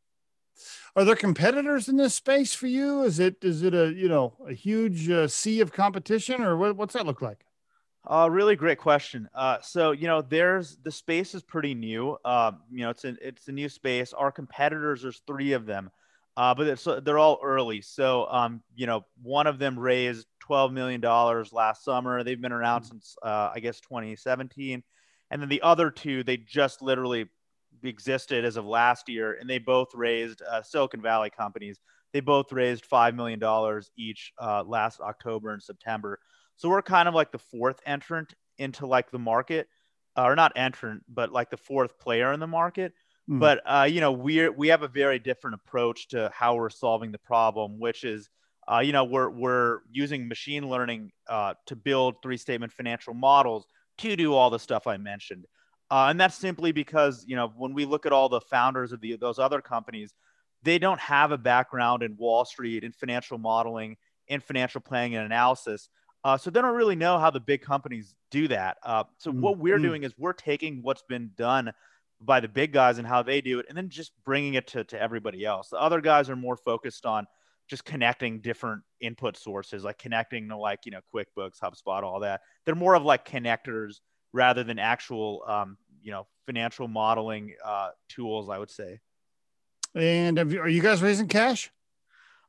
[0.94, 3.02] Are there competitors in this space for you?
[3.02, 6.76] Is it is it a you know a huge uh, sea of competition, or what,
[6.76, 7.44] what's that look like?
[8.06, 9.28] Uh, really great question.
[9.34, 12.16] Uh, so you know, there's the space is pretty new.
[12.24, 14.12] Uh, you know, it's an it's a new space.
[14.12, 15.90] Our competitors, there's three of them,
[16.36, 17.80] uh, but it's, they're all early.
[17.80, 22.22] So um, you know, one of them raised 12 million dollars last summer.
[22.22, 22.90] They've been around mm-hmm.
[22.90, 24.82] since uh, I guess 2017,
[25.30, 27.26] and then the other two, they just literally
[27.82, 31.80] existed as of last year, and they both raised uh, Silicon Valley companies.
[32.12, 36.20] They both raised five million dollars each uh, last October and September.
[36.56, 39.68] So we're kind of like the fourth entrant into like the market,
[40.16, 42.92] uh, or not entrant, but like the fourth player in the market.
[43.28, 43.40] Mm.
[43.40, 47.12] But uh, you know, we're we have a very different approach to how we're solving
[47.12, 48.28] the problem, which is,
[48.70, 53.66] uh, you know, we're we're using machine learning uh, to build three statement financial models
[53.98, 55.46] to do all the stuff I mentioned.
[55.90, 59.00] Uh, and that's simply because you know when we look at all the founders of
[59.00, 60.12] the those other companies,
[60.62, 63.96] they don't have a background in Wall Street in financial modeling,
[64.28, 65.88] in financial planning and analysis.
[66.24, 68.78] Uh, so they don't really know how the big companies do that.
[68.82, 69.42] Uh, so mm-hmm.
[69.42, 69.82] what we're mm.
[69.82, 71.70] doing is we're taking what's been done
[72.20, 74.84] by the big guys and how they do it, and then just bringing it to,
[74.84, 75.68] to everybody else.
[75.68, 77.26] The other guys are more focused on
[77.68, 82.40] just connecting different input sources, like connecting to like you know QuickBooks, HubSpot, all that.
[82.64, 83.96] They're more of like connectors
[84.32, 88.48] rather than actual um, you know financial modeling uh, tools.
[88.48, 89.00] I would say.
[89.94, 91.70] And you, are you guys raising cash?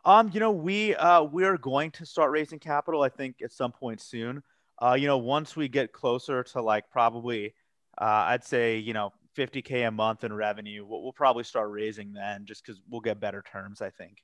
[0.05, 3.51] Um, you know, we uh we are going to start raising capital, I think, at
[3.51, 4.43] some point soon.
[4.81, 7.53] Uh, you know, once we get closer to like probably
[7.99, 12.13] uh I'd say, you know, 50k a month in revenue, we'll, we'll probably start raising
[12.13, 14.17] then just because we'll get better terms, I think.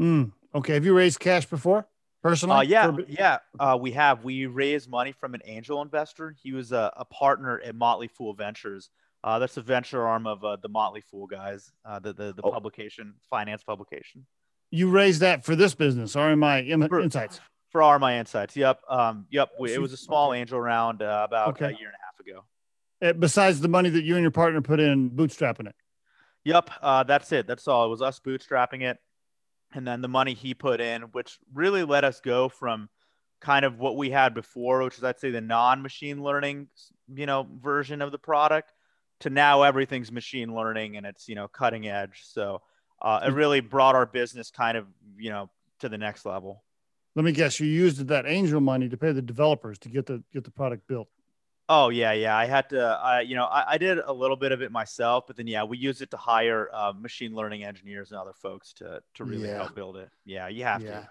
[0.00, 0.74] Mm, okay.
[0.74, 1.88] Have you raised cash before?
[2.22, 2.58] Personally?
[2.58, 3.02] Uh, yeah, for...
[3.08, 3.38] yeah.
[3.58, 4.24] Uh, we have.
[4.24, 6.36] We raised money from an angel investor.
[6.40, 8.90] He was a, a partner at Motley Fool Ventures.
[9.24, 12.42] Uh, that's a venture arm of uh, the Motley Fool guys, uh, the the, the
[12.42, 12.52] oh.
[12.52, 14.26] publication, finance publication
[14.70, 17.40] you raised that for this business, RMI for, Insights.
[17.70, 19.50] For RMI Insights, yep, um, yep.
[19.58, 21.66] It was a small angel round uh, about okay.
[21.66, 22.44] a year and a half ago.
[23.00, 25.74] Uh, besides the money that you and your partner put in, bootstrapping it.
[26.44, 27.46] Yep, uh, that's it.
[27.46, 27.86] That's all.
[27.86, 28.98] It was us bootstrapping it,
[29.74, 32.88] and then the money he put in, which really let us go from
[33.40, 36.68] kind of what we had before, which is I'd say the non-machine learning,
[37.14, 38.72] you know, version of the product,
[39.20, 42.22] to now everything's machine learning and it's you know cutting edge.
[42.24, 42.62] So
[43.02, 44.86] uh, it really brought our business kind of
[45.18, 45.48] you know
[45.80, 46.62] to the next level
[47.14, 50.22] Let me guess, you used that angel money to pay the developers to get the
[50.32, 51.08] get the product built.
[51.70, 52.34] Oh yeah, yeah.
[52.36, 55.26] I had to, I you know, I, I did a little bit of it myself,
[55.26, 58.72] but then yeah, we used it to hire uh, machine learning engineers and other folks
[58.74, 59.56] to to really Yeah.
[59.58, 60.08] help build it.
[60.24, 60.90] Yeah, you have yeah.
[60.90, 61.08] to.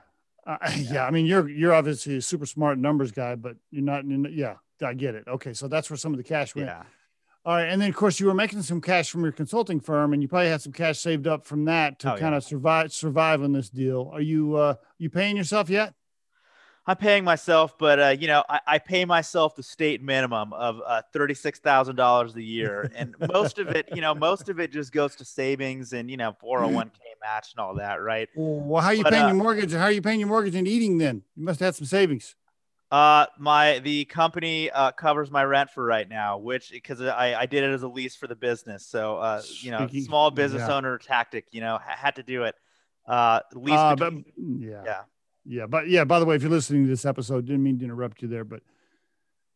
[0.66, 4.04] Uh, yeah, I mean, you're you're obviously a super smart numbers guy, but you're not.
[4.06, 5.26] in- Yeah, I get it.
[5.28, 6.68] Okay, so that's where some of the cash went.
[6.70, 6.84] Yeah.
[7.48, 10.12] All right, and then of course you were making some cash from your consulting firm,
[10.12, 12.36] and you probably had some cash saved up from that to Oh, kind yeah.
[12.36, 14.10] of survive survive on this deal.
[14.14, 15.94] Are you uh you paying yourself yet?
[16.86, 20.82] I'm paying myself, but uh, you know, I, I pay myself the state minimum of
[20.86, 24.74] uh, thirty-six thousand dollars a year, and most of it, you know, most of it
[24.74, 28.02] just goes to savings and you know, four hundred one k match and all that,
[28.02, 28.28] right?
[28.36, 29.72] Well, how are you But, paying uh, your mortgage?
[29.72, 30.98] How are you paying your mortgage and eating?
[30.98, 32.36] Then you must have had some savings.
[32.90, 37.46] Uh, my the company uh, covers my rent for right now, which because I, I
[37.46, 40.64] did it as a lease for the business, so uh, you know, Speaking- small business
[40.68, 40.76] yeah.
[40.76, 42.56] owner tactic, you know, ha- had to do it.
[43.06, 45.02] Uh, lease Uh, but yeah, yeah.
[45.46, 46.06] yeah, but yeah.
[46.06, 48.46] By the way, if you're listening to this episode, didn't mean to interrupt you there,
[48.46, 48.62] but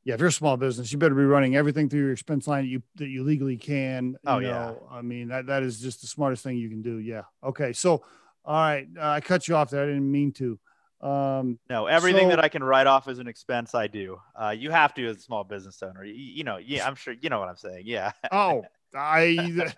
[0.04, 2.64] yeah, if you're a small business, you better be running everything through your expense line
[2.64, 4.18] that you that you legally can.
[4.26, 4.74] Oh, you yeah.
[4.90, 6.98] I mean that that is just the smartest thing you can do.
[6.98, 7.22] Yeah.
[7.42, 7.72] Okay.
[7.72, 8.04] So,
[8.44, 9.84] all right, uh, I cut you off there.
[9.84, 10.60] I didn't mean to.
[11.02, 14.20] Um, No, everything So- that I can write off as an expense, I do.
[14.40, 16.04] Uh, you have to as a small business owner.
[16.04, 17.84] You, you know, yeah, I'm sure you know what I'm saying.
[17.86, 18.12] Yeah.
[18.32, 18.64] oh,
[18.96, 19.74] I,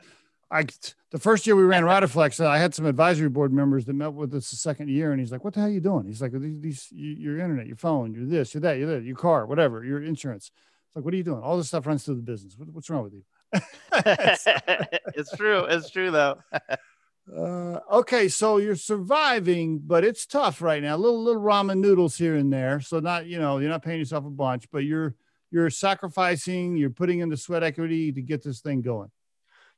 [0.52, 0.66] I,
[1.12, 4.34] the first year we ran Riderflex, I had some advisory board members that met with
[4.34, 6.32] us the second year, and he's like, "What the hell are you doing?" He's like,
[6.34, 9.84] "These, these your internet, your phone, your this, your that, your that, your car, whatever,
[9.84, 10.52] your insurance."
[10.88, 11.42] It's like, "What are you doing?
[11.42, 12.58] All this stuff runs through the business.
[12.58, 13.24] What, what's wrong with you?"
[15.16, 15.60] it's true.
[15.66, 16.40] It's true though.
[17.32, 20.98] Uh, okay, so you're surviving, but it's tough right now.
[20.98, 22.82] Little little ramen noodles here and there.
[22.82, 25.16] So not you know you're not paying yourself a bunch, but you're
[25.50, 26.76] you're sacrificing.
[26.76, 29.10] You're putting in the sweat equity to get this thing going.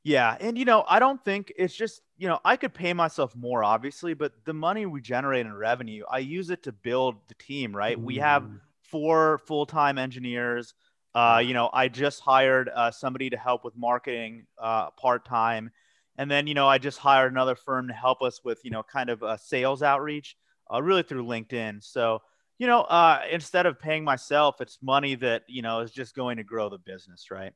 [0.02, 3.34] Yeah, and you know, I don't think it's just you know I could pay myself
[3.36, 7.34] more, obviously, but the money we generate in revenue, I use it to build the
[7.34, 7.74] team.
[7.74, 8.00] Right?
[8.00, 8.48] We have
[8.82, 10.74] four full-time engineers.
[11.14, 15.70] Uh, you know, I just hired uh, somebody to help with marketing uh, part-time,
[16.18, 18.82] and then you know I just hired another firm to help us with you know
[18.82, 20.36] kind of uh, sales outreach,
[20.72, 21.82] uh, really through LinkedIn.
[21.82, 22.22] So
[22.58, 26.36] you know, uh, instead of paying myself, it's money that you know is just going
[26.38, 27.52] to grow the business, right?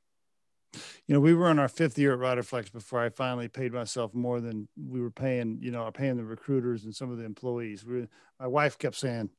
[1.07, 4.15] you know, we were in our fifth year at Riderflex before I finally paid myself
[4.15, 7.85] more than we were paying, you know, paying the recruiters and some of the employees.
[7.85, 8.07] We,
[8.39, 9.31] my wife kept saying,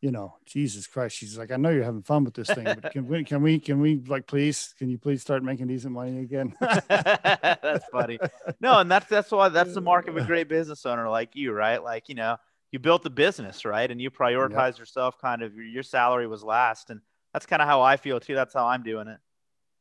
[0.00, 2.90] you know, Jesus Christ, she's like, I know you're having fun with this thing, but
[2.92, 6.20] can we, can we, can we, like, please, can you please start making decent money
[6.20, 6.54] again?
[6.60, 8.18] that's funny.
[8.60, 11.52] No, and that's that's why that's the mark of a great business owner like you,
[11.52, 11.82] right?
[11.82, 12.38] Like you know,
[12.72, 15.18] you built the business, right, and you prioritize yourself.
[15.20, 17.00] Kind of your, your salary was last, and
[17.34, 18.34] that's kind of how I feel too.
[18.34, 19.18] That's how I'm doing it.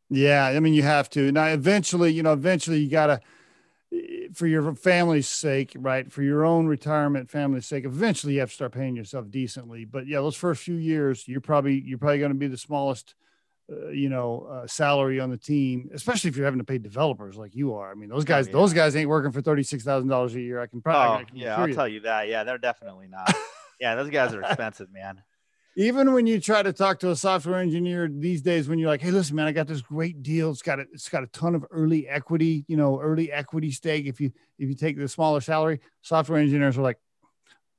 [0.10, 1.32] Yeah, I mean, you have to.
[1.32, 3.22] Now, eventually, you know, eventually you got to,
[4.34, 6.12] for your family's sake, right?
[6.12, 9.86] For your own retirement family's sake, eventually you have to start paying yourself decently.
[9.86, 13.16] But yeah, those first few years, you're probably you're probably going to be the smallest,
[13.72, 17.38] uh, you know, uh, salary on the team, especially if you're having to pay developers
[17.38, 17.92] like you are.
[17.92, 18.54] I mean, those guys, yeah.
[18.54, 20.62] those guys ain't working for thirty six thousand dollars a year.
[20.62, 21.76] I can probably, Oh I can yeah, I'll you.
[21.76, 22.28] tell you that.
[22.28, 23.34] Yeah, they're definitely not.
[23.80, 25.24] yeah, those guys are expensive, man.
[25.80, 29.02] Even when you try to talk to a software engineer these days when you're like
[29.02, 30.52] hey listen man i got this great deal.
[30.52, 34.06] It's got a, it's got a ton of early equity you know early equity stake.
[34.06, 37.00] If you if you take the smaller salary software engineers are like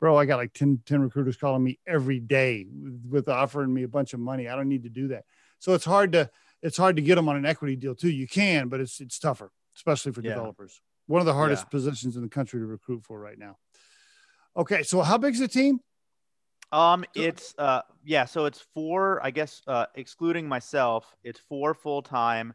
[0.00, 3.82] bro i got like 10, 10 recruiters calling me every day with, with offering me
[3.82, 4.48] a bunch of money.
[4.48, 5.24] I don't need to do that.
[5.58, 6.30] So it's hard to
[6.62, 8.10] it's hard to get them on an equity deal too.
[8.10, 10.30] You can but it's it's tougher especially for Yeah.
[10.34, 10.80] developers.
[11.06, 11.70] One of the hardest Yeah.
[11.70, 13.58] positions in the country to recruit for right now.
[14.56, 15.80] Okay so how big's the team
[16.72, 18.24] Um, it's uh, yeah.
[18.24, 19.20] So it's four.
[19.24, 22.54] I guess uh, excluding myself, it's four full time.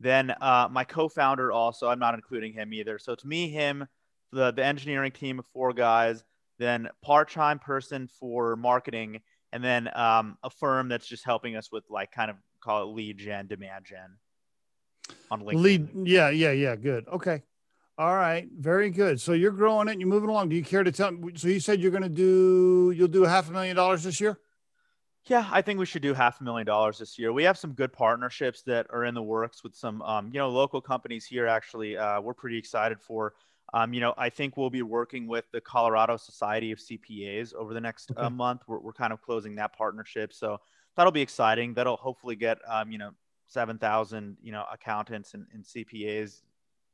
[0.00, 1.88] Then uh, my co-founder also.
[1.88, 2.98] I'm not including him either.
[2.98, 3.86] So it's me, him,
[4.32, 6.24] the the engineering team of four guys.
[6.58, 9.20] Then part-time person for marketing,
[9.52, 12.94] and then um, a firm that's just helping us with like kind of call it
[12.94, 14.18] lead gen, demand gen
[15.30, 15.54] on LinkedIn.
[15.62, 16.76] Lead, yeah, yeah, yeah.
[16.76, 17.08] Good.
[17.08, 17.42] Okay.
[17.96, 18.48] All right.
[18.58, 19.20] Very good.
[19.20, 20.00] So you're growing it.
[20.00, 20.48] You're moving along.
[20.48, 21.12] Do you care to tell?
[21.36, 22.92] So you said you're going to do.
[22.96, 24.38] You'll do half a million dollars this year.
[25.26, 27.32] Yeah, I think we should do half a million dollars this year.
[27.32, 30.50] We have some good partnerships that are in the works with some, um, you know,
[30.50, 31.46] local companies here.
[31.46, 33.34] Actually, uh, we're pretty excited for.
[33.72, 37.72] Um, you know, I think we'll be working with the Colorado Society of CPAs over
[37.72, 38.20] the next Okay.
[38.20, 38.62] uh, month.
[38.66, 40.60] We're, we're kind of closing that partnership, so
[40.96, 41.74] that'll be exciting.
[41.74, 43.12] That'll hopefully get, um, you know,
[43.46, 46.42] seven thousand, you know, accountants and, and CPAs,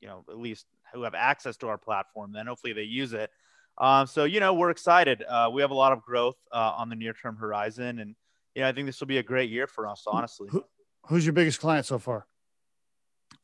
[0.01, 2.33] you know, at least who have access to our platform.
[2.33, 3.31] Then hopefully they use it.
[3.79, 5.25] Um, so you know, we're excited.
[5.27, 8.15] Uh, we have a lot of growth uh, on the near-term horizon, and
[8.55, 10.49] yeah, I think this will be a great year for us, honestly.
[10.51, 10.65] Who,
[11.07, 12.27] who's your biggest client so far?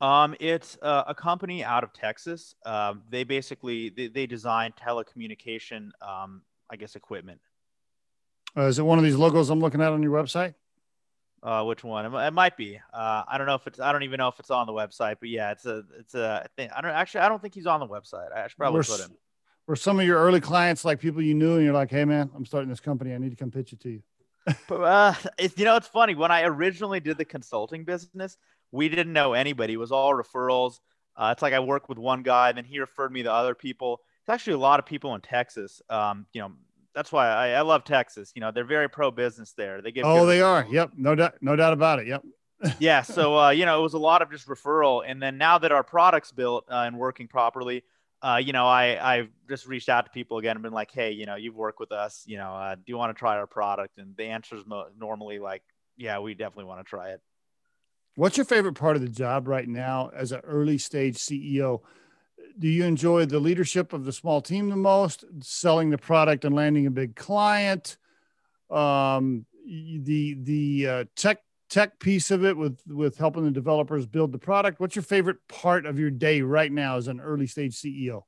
[0.01, 2.55] Um, it's uh, a company out of Texas.
[2.67, 7.41] Um, they basically they, they design telecommunication, um, I guess, equipment.
[8.57, 10.55] Uh, is it one of these logos I'm looking at on your website?
[11.43, 12.13] Uh, which one?
[12.15, 12.81] It, might be.
[12.93, 13.79] Uh, I don't know if it's.
[13.79, 15.17] I don't even know if it's on the website.
[15.21, 15.85] But yeah, it's a.
[15.99, 16.43] It's a.
[16.45, 16.73] I think.
[16.75, 17.21] I don't actually.
[17.21, 18.35] I don't think he's on the website.
[18.35, 19.13] I should probably put him.
[19.67, 22.31] Were some of your early clients like people you knew, and you're like, "Hey, man,
[22.35, 23.15] I'm starting this company.
[23.15, 24.03] I need to come pitch it to you."
[24.69, 26.15] but uh, it's you know, it's funny.
[26.15, 28.37] When I originally did the consulting business,
[28.73, 29.75] we didn't know anybody.
[29.75, 30.79] It was all referrals.
[31.17, 33.55] Uh, it's like I worked with one guy, and then he referred me to other
[33.55, 34.01] people.
[34.23, 35.81] It's actually a lot of people in Texas.
[35.89, 36.53] Um, you know,
[36.97, 38.33] that's why I, I love Texas.
[38.35, 39.83] You know, they're very pro business there.
[39.83, 40.07] They give.
[40.07, 40.67] Oh, they are.
[40.69, 40.93] Yep.
[40.97, 41.35] No doubt.
[41.43, 42.07] No doubt about it.
[42.07, 42.25] Yep.
[42.79, 43.03] yeah.
[43.03, 45.05] So, uh, you know, it was a lot of just referral.
[45.07, 47.85] And then now that our product's built uh, and working properly,
[48.23, 51.13] uh, you know, I, I've just reached out to people again and been like, Hey,
[51.13, 53.47] you know, you've worked with us, you know, uh, do you want to try our
[53.47, 53.99] product?
[53.99, 55.63] And the answer is mo- normally like,
[55.99, 57.21] yeah, we definitely want to try it.
[58.15, 61.81] What's your favorite part of the job right now as an early stage CEO?
[62.59, 65.25] Do you enjoy the leadership of the small team the most?
[65.41, 67.97] Selling the product and landing a big client?
[68.71, 74.33] Um, the the uh, tech tech piece of it with with helping the developers build
[74.33, 74.81] the product?
[74.81, 78.23] What's your favorite part of your day right now as an early stage ceo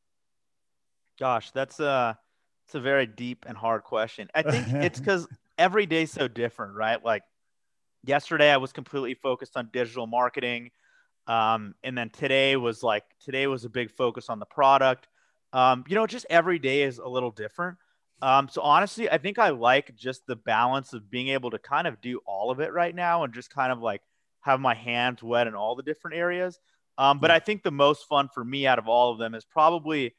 [1.19, 2.19] gosh that's a
[2.67, 4.29] it's a very deep and hard question.
[4.35, 7.03] I think it's because every day's so different right?
[7.03, 7.23] Like
[8.05, 10.71] yesterday i was completely focused on digital marketing
[11.29, 15.07] um, and then today was like today was a big focus on the product.
[15.53, 17.77] Um, you know, just every day is a little different.
[18.21, 21.87] Um, so honestly, I think I like just the balance of being able to kind
[21.87, 24.03] of do all of it right now and just kind of like
[24.41, 26.59] have my hands wet in all the different areas.
[26.97, 29.45] Um, but I think the most fun for me out of all of them is
[29.45, 30.17] probably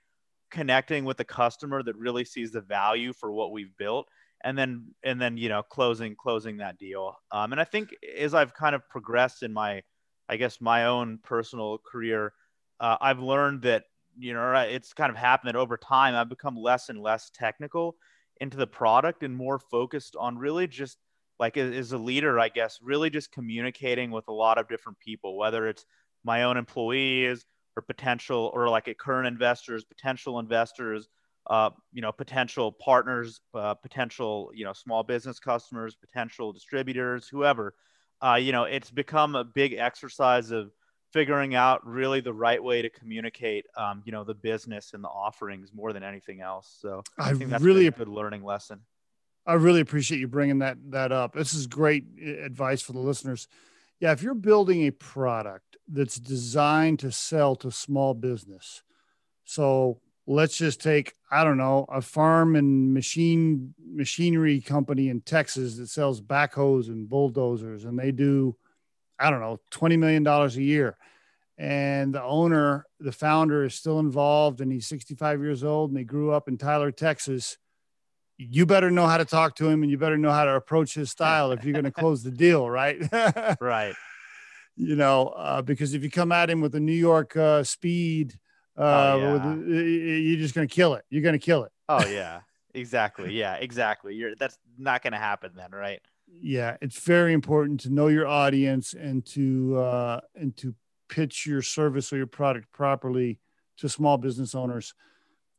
[0.49, 4.07] connecting with the customer that really sees the value for what we've built
[4.43, 8.33] and then and then you know closing closing that deal um, and i think as
[8.33, 9.81] i've kind of progressed in my
[10.29, 12.33] I guess my own personal career,
[12.79, 13.85] uh, I've learned that
[14.17, 17.95] you know it's kind of happened that over time I've become less and less technical
[18.39, 20.97] into the product and more focused on really just
[21.39, 25.37] like as a leader, I guess, really just communicating with a lot of different people,
[25.37, 25.85] whether it's
[26.23, 27.45] my own employees
[27.77, 31.07] or potential or like current investors, potential investors,
[31.49, 37.73] uh, you know, potential partners, uh, potential, you know, small business customers, potential distributors, whoever
[38.21, 40.71] uh, you know, it's become a big exercise of
[41.11, 45.07] figuring out really the right way to communicate, um, you know, the business and the
[45.07, 46.77] offerings more than anything else.
[46.81, 48.81] So I, I think that's really a good learning lesson.
[49.45, 51.33] I really appreciate you bringing that that up.
[51.33, 52.05] This is great
[52.43, 53.47] advice for the listeners.
[53.99, 58.83] Yeah, if you're building a product that's designed to sell to small business,
[59.43, 65.75] so let's just take i don't know a farm and machine machinery company in texas
[65.77, 68.55] that sells backhoes and bulldozers and they do
[69.19, 70.97] i don't know 20 million dollars a year.
[71.57, 76.05] And the owner the founder is still involved and he's 65 years old and he
[76.05, 77.57] grew up in tyler texas.
[78.37, 80.93] You better know how to talk to him and you better know how to approach
[80.93, 83.01] his style if you're going to close the deal right?
[83.59, 83.93] Right.
[84.77, 88.39] You know uh, because if you come at him with a new york uh, speed
[88.79, 89.81] uh, oh, yeah.
[89.81, 91.03] you're just going to kill it.
[91.09, 91.71] You're going to kill it.
[91.89, 92.41] Oh yeah,
[92.73, 93.33] exactly.
[93.33, 94.15] Yeah, exactly.
[94.15, 96.01] You're that's not going to happen then, right?
[96.27, 100.75] Yeah, it's very important to know your audience and to uh, and to
[101.09, 103.39] pitch your service or your product properly
[103.77, 104.93] to small business owners,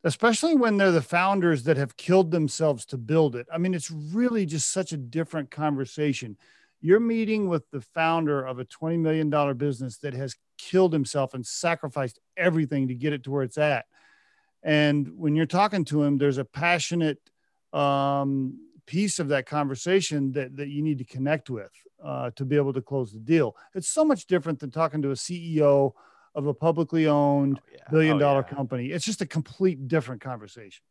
[0.03, 3.45] especially when they're the founders that have killed themselves to build it.
[3.53, 6.37] I mean, it's really just such a different conversation.
[6.81, 11.45] You're meeting with the founder of a $20 million business that has killed himself and
[11.45, 13.85] sacrificed everything to get it to where it's at.
[14.63, 17.19] And when you're talking to him, there's a passionate
[17.73, 21.71] um, piece of that conversation that, that you need to connect with
[22.03, 23.55] uh, to be able to close the deal.
[23.75, 25.93] It's so much different than talking to a CEO
[26.33, 27.79] of a publicly owned oh, yeah.
[27.89, 28.55] billion oh, dollar yeah.
[28.55, 28.87] company.
[28.87, 30.83] It's just a complete different conversation.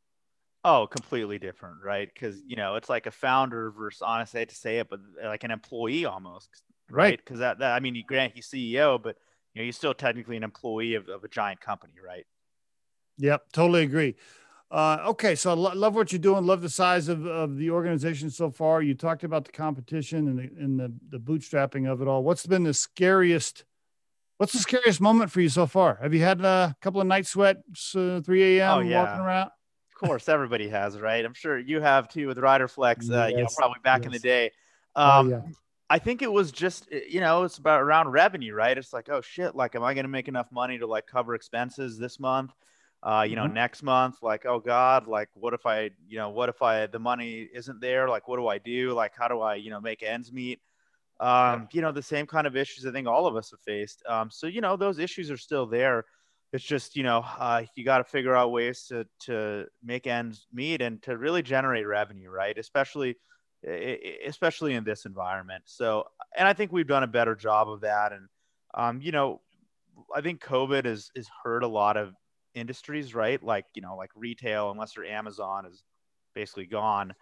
[0.62, 2.08] Oh, completely different, right?
[2.12, 5.00] Because you know, it's like a founder versus honestly, I hate to say it, but
[5.24, 6.50] like an employee almost,
[6.90, 7.18] right?
[7.18, 7.46] Because right?
[7.46, 9.16] that, that, I mean, you grant he's CEO, but
[9.54, 12.26] you know, he's still technically an employee of, of a giant company, right?
[13.18, 14.16] Yep, totally agree.
[14.70, 16.44] Uh, okay, so lo- love what you're doing.
[16.44, 18.82] Love the size of, of the organization so far.
[18.82, 22.22] You talked about the competition and the, and the, the bootstrapping of it all.
[22.22, 23.64] What's been the scariest?
[24.36, 25.98] What's the scariest moment for you so far?
[26.00, 28.78] Have you had a couple of night sweats, uh, 3 a.m.
[28.78, 29.02] Oh, yeah.
[29.02, 29.50] walking around?
[30.00, 31.22] Of course, everybody has, right?
[31.24, 33.10] I'm sure you have too with Riderflex.
[33.10, 33.30] Uh, yes.
[33.32, 34.06] You know, probably back yes.
[34.06, 34.50] in the day.
[34.96, 35.42] Oh, um, oh, yeah.
[35.90, 38.78] I think it was just, eh, you know, it's about around revenue, right?
[38.78, 41.34] It's like, oh shit, like, am I going to make enough money to like cover
[41.34, 42.52] expenses this month?
[43.02, 43.54] Uh, you know, mm-hmm.
[43.54, 46.98] next month, like, oh God, like, what if I, you know, what if I, the
[46.98, 48.08] money isn't there?
[48.08, 48.92] Like, what do I do?
[48.92, 50.60] Like, how do I, you know, make ends meet?
[51.18, 54.02] Um, you know, the same kind of issues I think all of us have faced.
[54.08, 56.06] Um, so, you know, those issues are still there.
[56.52, 60.48] It's just, you know, uh, you got to figure out ways to, to make ends
[60.52, 62.58] meet and to really generate revenue, right?
[62.58, 63.16] Especially,
[64.26, 65.62] especially in this environment.
[65.66, 68.12] So, and I think we've done a better job of that.
[68.12, 68.28] And,
[68.74, 69.40] um, you know,
[70.14, 72.14] I think COVID has, has hurt a lot of
[72.54, 73.40] industries, right?
[73.40, 75.84] Like, you know, like retail, unless you're Amazon is
[76.34, 77.14] basically gone.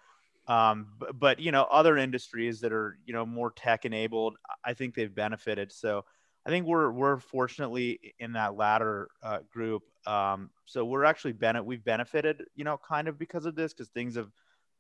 [0.46, 4.72] Um, but, but, you know, other industries that are, you know, more tech enabled, I
[4.72, 5.70] think they've benefited.
[5.70, 6.06] So
[6.48, 9.82] I think we're, we're fortunately in that latter uh, group.
[10.06, 13.88] Um, so we're actually been, we've benefited, you know, kind of because of this, because
[13.90, 14.30] things have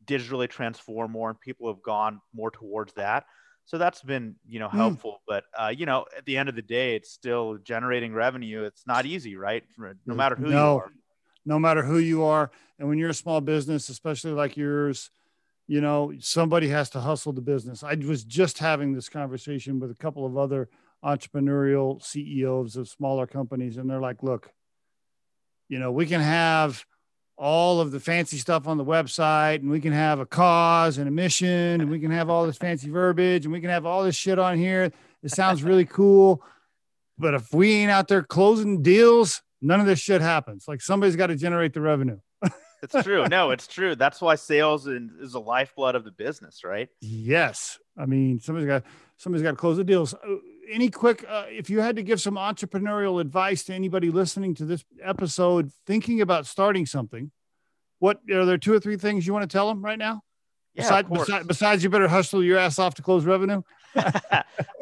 [0.06, 3.26] digitally transformed more and people have gone more towards that
[3.68, 4.78] so that's been you know hmm.
[4.78, 5.20] helpful mm.
[5.28, 8.86] but uh, you know at the end of the day it's still generating revenue it's
[8.86, 9.64] not easy right
[10.06, 10.92] no matter who no, you are
[11.44, 15.10] no matter who you are and when you're a small business especially like yours
[15.66, 19.90] you know somebody has to hustle the business i was just having this conversation with
[19.90, 20.68] a couple of other
[21.04, 24.50] entrepreneurial ceos of smaller companies and they're like look
[25.68, 26.84] you know we can have
[27.38, 31.06] all of the fancy stuff on the website and we can have a cause and
[31.06, 34.02] a mission and we can have all this fancy verbiage and we can have all
[34.02, 34.90] this shit on here.
[35.22, 36.42] It sounds really cool.
[37.16, 40.66] But if we ain't out there closing deals, none of this shit happens.
[40.66, 42.18] Like somebody's got to generate the revenue.
[42.82, 43.26] it's true.
[43.28, 43.94] No, it's true.
[43.94, 46.88] That's why sales is the lifeblood of the business, right?
[47.00, 47.78] Yes.
[47.96, 48.84] I mean, somebody's got
[49.16, 50.14] somebody's got to close the deals.
[50.70, 54.64] Any quick, uh, if you had to give some entrepreneurial advice to anybody listening to
[54.64, 57.30] this episode, thinking about starting something,
[57.98, 60.22] what are there two or three things you want to tell them right now?
[60.74, 63.62] Yeah, besides, besides, besides, you better hustle your ass off to close revenue.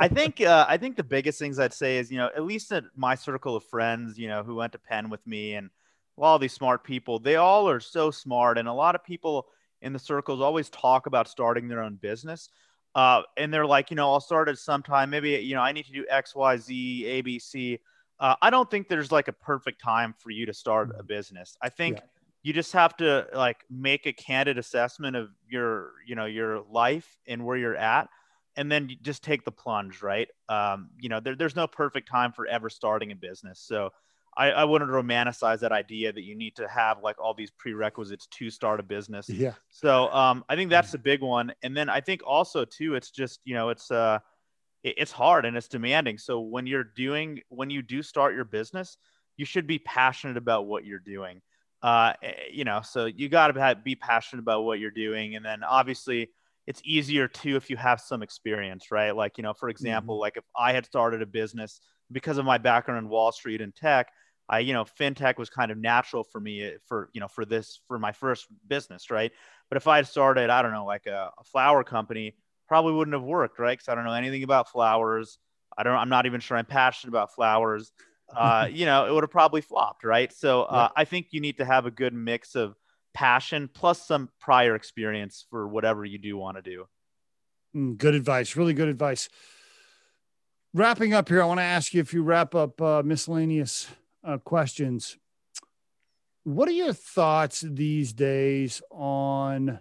[0.01, 2.72] I think uh, I think the biggest things I'd say is you know at least
[2.72, 5.70] at my circle of friends you know who went to Penn with me and
[6.18, 9.47] all these smart people they all are so smart and a lot of people
[9.80, 12.49] in the circles always talk about starting their own business
[12.97, 15.11] uh, and they're like, you know, I'll start at some time.
[15.11, 17.79] Maybe, you know, I need to do X, Y, Z, A, B, C.
[18.19, 21.59] Uh, I don't think there's like a perfect time for you to start a business.
[21.61, 22.05] I think yeah.
[22.43, 27.19] you just have to like make a candid assessment of your, you know, your life
[27.27, 28.09] and where you're at,
[28.57, 30.29] and then just take the plunge, right?
[30.49, 33.61] Um, you know, there, there's no perfect time for ever starting a business.
[33.61, 33.91] So
[34.37, 38.26] I, I wouldn't romanticize that idea that you need to have like all these prerequisites
[38.26, 39.28] to start a business.
[39.28, 39.55] Yeah.
[39.70, 41.53] So um, I think that's the big one.
[41.62, 44.18] And then I think also too, it's just, you know, it's, uh,
[44.82, 46.18] it's hard and it's demanding.
[46.18, 48.99] So when you're doing, when you do start your business,
[49.37, 51.41] you should be passionate about what you're doing.
[51.82, 55.34] Uh, eh, you know, so you got to be passionate about what you're doing.
[55.34, 56.30] And then obviously
[56.66, 59.16] it's easier too if you have some experience, right?
[59.16, 60.22] Like, you know, for example, mm-hmm.
[60.22, 61.80] like if I had started a business
[62.12, 64.09] because of my background in Wall Street and tech,
[64.49, 67.45] I, you know, fintech was kind of natural for me eh, for, you know, for
[67.45, 69.33] this, for my first business, right?
[69.69, 72.37] But if I had started, I don't know, like a, a flower company,
[72.69, 73.77] probably wouldn't have worked, right?
[73.77, 75.39] Because I don't know anything about flowers.
[75.77, 77.93] I don't, I'm not even sure I'm passionate about flowers.
[78.35, 80.33] Uh, you know, it would have probably flopped, right?
[80.33, 82.77] So uh, I think you need to have a good mix of
[83.15, 86.87] passion plus some prior experience for whatever you do want to do.
[87.75, 88.57] Mm, good advice.
[88.57, 89.29] Really good advice.
[90.75, 93.89] Wrapping up here, I want to ask you if you wrap up uh, miscellaneous
[94.27, 95.16] uh, questions.
[96.45, 99.81] What are your thoughts these days on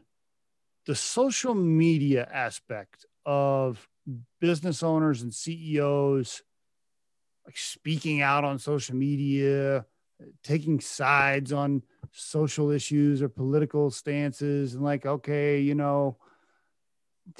[0.86, 3.88] the social media aspect of
[4.40, 6.44] business owners and CEOs
[7.46, 9.86] like speaking out on social media,
[10.44, 16.18] taking sides on social issues or political stances and like okay, you know,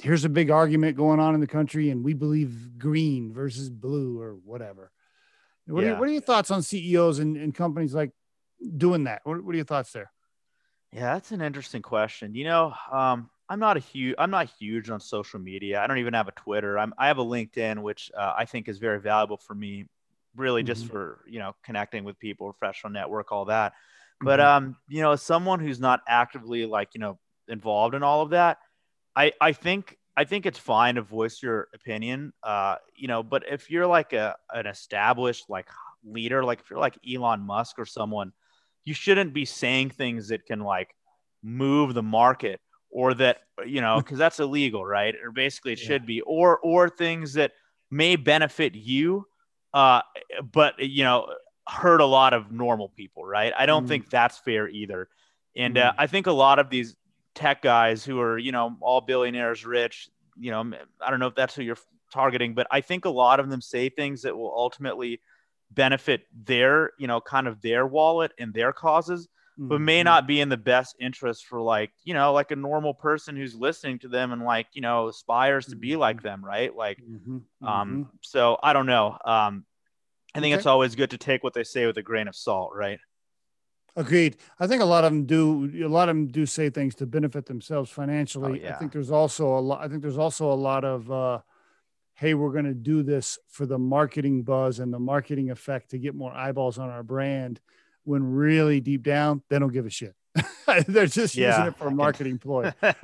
[0.00, 4.20] here's a big argument going on in the country and we believe green versus blue
[4.20, 4.92] or whatever.
[5.66, 5.92] What, yeah.
[5.92, 8.12] are, what are your thoughts on CEOs and, and companies like
[8.76, 9.22] doing that?
[9.24, 10.10] What, what, are your thoughts there?
[10.92, 12.34] Yeah, that's an interesting question.
[12.34, 15.80] You know, um, I'm not a huge, I'm not huge on social media.
[15.80, 16.78] I don't even have a Twitter.
[16.78, 19.86] I'm, I have a LinkedIn, which uh, I think is very valuable for me,
[20.36, 20.66] really mm-hmm.
[20.66, 23.74] just for, you know, connecting with people, professional network, all that.
[24.20, 24.66] But, mm-hmm.
[24.66, 28.30] um, you know, as someone who's not actively like, you know, involved in all of
[28.30, 28.58] that,
[29.14, 33.44] I, I think I think it's fine to voice your opinion, uh, you know, but
[33.50, 35.68] if you're like a an established like
[36.04, 38.32] leader, like if you're like Elon Musk or someone,
[38.84, 40.94] you shouldn't be saying things that can like
[41.42, 42.60] move the market
[42.90, 45.14] or that you know because that's illegal, right?
[45.22, 45.86] Or basically it yeah.
[45.86, 47.52] should be, or or things that
[47.90, 49.26] may benefit you,
[49.74, 50.00] uh,
[50.50, 51.28] but you know
[51.68, 53.52] hurt a lot of normal people, right?
[53.56, 53.88] I don't mm.
[53.88, 55.08] think that's fair either.
[55.56, 55.84] And mm.
[55.84, 56.96] uh, I think a lot of these
[57.36, 61.36] tech guys who are, you know, all billionaires rich, you know, I don't know if
[61.36, 61.78] that's who you're
[62.12, 65.20] targeting, but I think a lot of them say things that will ultimately
[65.70, 69.28] benefit their, you know, kind of their wallet and their causes,
[69.58, 69.68] mm-hmm.
[69.68, 70.06] but may mm-hmm.
[70.06, 73.54] not be in the best interest for like, you know, like a normal person who's
[73.54, 76.26] listening to them and like, you know, aspires to be like mm-hmm.
[76.26, 76.74] them, right?
[76.74, 77.66] Like, mm-hmm.
[77.66, 78.02] um, mm-hmm.
[78.22, 79.16] so I don't know.
[79.24, 79.64] Um,
[80.34, 80.58] I think okay.
[80.58, 82.98] it's always good to take what they say with a grain of salt, right?
[83.96, 84.36] Agreed.
[84.60, 85.84] I think a lot of them do.
[85.84, 88.60] A lot of them do say things to benefit themselves financially.
[88.60, 88.74] Oh, yeah.
[88.76, 89.82] I think there's also a lot.
[89.82, 91.38] I think there's also a lot of, uh,
[92.14, 95.98] hey, we're going to do this for the marketing buzz and the marketing effect to
[95.98, 97.58] get more eyeballs on our brand.
[98.04, 100.14] When really deep down, they don't give a shit.
[100.86, 102.72] They're just Yeah, using it for a marketing ploy.
[102.82, 102.94] and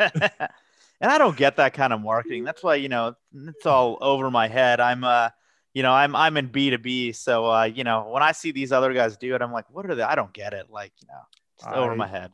[1.00, 2.44] I don't get that kind of marketing.
[2.44, 4.78] That's why you know it's all over my head.
[4.78, 5.30] I'm uh,
[5.74, 8.52] you know, I'm I'm in B two B, so uh, you know, when I see
[8.52, 10.02] these other guys do it, I'm like, what are they?
[10.02, 10.70] I don't get it.
[10.70, 11.20] Like, you know,
[11.58, 12.32] just over my head.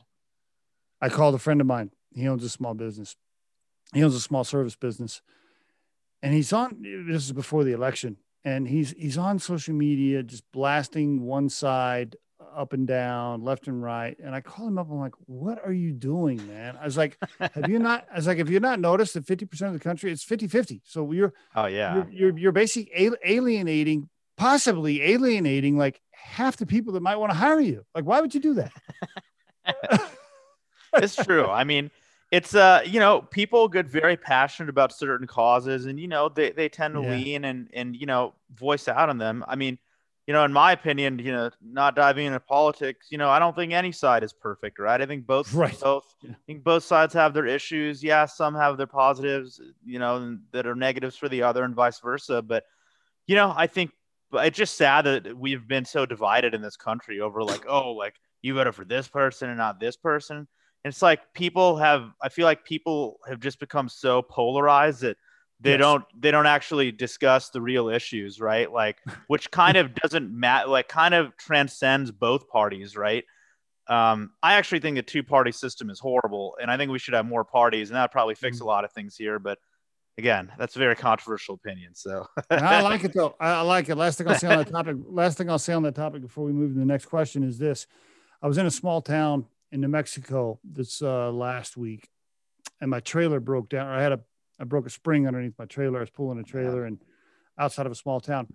[1.01, 1.91] I called a friend of mine.
[2.13, 3.15] He owns a small business.
[3.93, 5.21] He owns a small service business,
[6.21, 6.81] and he's on.
[7.07, 12.17] This is before the election, and he's he's on social media just blasting one side
[12.59, 14.17] up and down, left and right.
[14.23, 14.91] And I call him up.
[14.91, 18.27] I'm like, "What are you doing, man?" I was like, "Have you not?" I was
[18.27, 20.81] like, "Have you not noticed that 50 percent of the country it's 50-50.
[20.85, 21.93] So you're Oh yeah.
[21.95, 22.91] you're you're, you're basically
[23.25, 27.85] alienating, possibly alienating like half the people that might want to hire you.
[27.95, 28.71] Like, why would you do that?"
[30.95, 31.45] it's true.
[31.45, 31.91] I mean,
[32.31, 36.51] it's uh, you know, people get very passionate about certain causes, and you know, they
[36.51, 37.11] they tend to Yeah.
[37.11, 39.43] lean and and you know, voice out on them.
[39.47, 39.77] I mean,
[40.29, 43.55] you know, in my opinion, you know, not diving into politics, you know, I don't
[43.55, 45.01] think any side is perfect, right?
[45.01, 45.79] I think both Right.
[45.79, 46.13] both.
[46.23, 48.03] I think both sides have their issues.
[48.03, 51.99] Yeah, some have their positives, you know, that are negatives for the other, and vice
[51.99, 52.43] versa.
[52.43, 52.65] But
[53.25, 53.89] you know, I think
[54.29, 57.93] but it's just sad that we've been so divided in this country over like, oh,
[57.93, 58.13] like
[58.43, 60.37] you voted for this person and not this person.
[60.37, 60.47] And
[60.91, 65.17] it's like people have I feel like people have just become so polarized that
[65.61, 65.79] they Yes.
[65.79, 68.71] don't they don't actually discuss the real issues, right?
[68.71, 68.97] Like
[69.27, 73.23] which kind of doesn't matter like kind of transcends both parties, right?
[73.87, 77.15] Um, I actually think the two party system is horrible, and I think we should
[77.15, 79.39] have more parties, and that probably fix a lot of things here.
[79.39, 79.57] But
[80.17, 81.95] again, that's a very controversial opinion.
[81.95, 83.35] So I like it though.
[83.39, 83.95] I like it.
[83.95, 84.95] Last thing I'll say on that topic.
[85.07, 87.57] Last thing I'll say on that topic before we move to the next question is
[87.57, 87.87] this:
[88.41, 92.09] I was in a small town in New Mexico this uh, last week,
[92.79, 93.87] and my trailer broke down.
[93.87, 94.19] Or I had a
[94.59, 95.99] I broke a spring underneath my trailer.
[95.99, 96.99] I was pulling a trailer and
[97.57, 98.47] outside of a small town.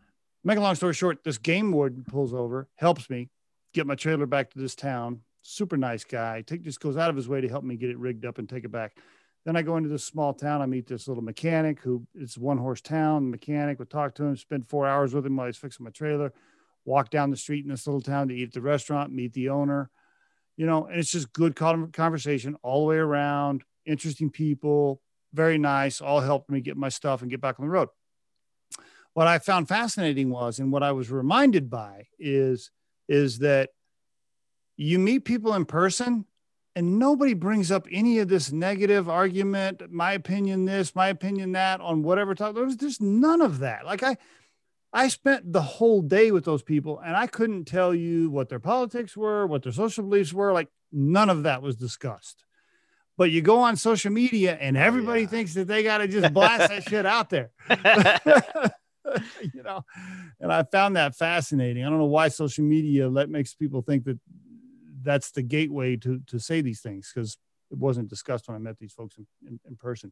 [0.43, 3.31] Make a long story short, this game warden pulls over, helps me
[3.73, 5.21] get my trailer back to this town.
[5.41, 6.43] Super nice guy.
[6.47, 8.49] Take just goes out of his way to help me get it rigged up and
[8.49, 8.97] take it back.
[9.45, 10.63] Then I go into this small town.
[10.63, 13.31] I meet this little mechanic who it's one horse town.
[13.31, 16.33] Mechanic would talk to him, spend four hours with him while he's fixing my trailer.
[16.87, 19.49] Walk down the street in this little town to eat at the restaurant, meet the
[19.51, 19.91] owner.
[20.57, 23.65] You know, and it's just good con- conversation all the way around.
[23.87, 25.03] Interesting people,
[25.35, 26.01] very nice.
[26.01, 27.89] All helped me get my stuff and get back on the road.
[29.13, 32.71] What I found fascinating was, and what I was reminded by is,
[33.09, 33.71] is that
[34.77, 36.25] you meet people in person
[36.77, 41.81] and nobody brings up any of this negative argument my opinion this my opinion that
[41.81, 44.17] on whatever topic there's just none of that like i
[44.93, 48.59] i spent the whole day with those people and i couldn't tell you what their
[48.59, 52.44] politics were what their social beliefs were like none of that was discussed
[53.17, 55.27] but you go on social media and oh, everybody yeah.
[55.27, 57.51] thinks that they got to just blast that shit out there
[59.53, 59.85] you know
[60.41, 64.05] and i found that fascinating i don't know why social media let makes people think
[64.05, 64.19] that
[65.03, 67.37] that's the gateway to to say these things because
[67.71, 70.11] it wasn't discussed when i met these folks in, in, in person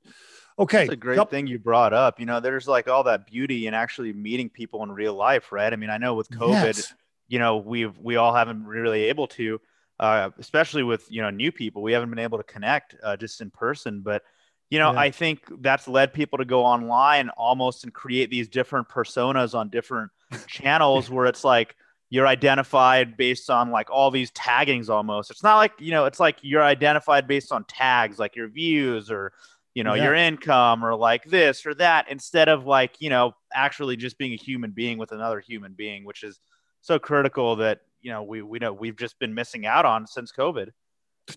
[0.58, 2.20] okay That's a great thing you brought up.
[2.20, 5.72] You know, there's like all that beauty in actually meeting people in real life, right?
[5.72, 6.94] I mean, I know with COVID, Yes.
[7.28, 9.60] you know, we've we all haven't really able to,
[10.02, 13.40] uh, especially with you know new people, we haven't been able to connect uh, just
[13.40, 14.02] in person.
[14.02, 14.22] But
[14.70, 14.96] you know, Yeah.
[14.96, 19.70] I think that's led people to go online almost and create these different personas on
[19.70, 20.10] different
[20.46, 21.76] channels where it's like
[22.10, 25.30] you're identified based on like all these taggings almost.
[25.30, 29.10] It's not like, you know, it's like you're identified based on tags like your views
[29.10, 29.32] or,
[29.74, 30.04] you know, Yeah.
[30.04, 34.32] your income or like this or that instead of like, you know, actually just being
[34.32, 36.40] a human being with another human being, which is
[36.82, 40.32] so critical that, you know, we, we know we've just been missing out on since
[40.32, 40.70] COVID.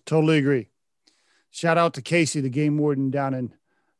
[0.04, 0.68] totally agree.
[1.50, 3.54] Shout out to casey the game warden down in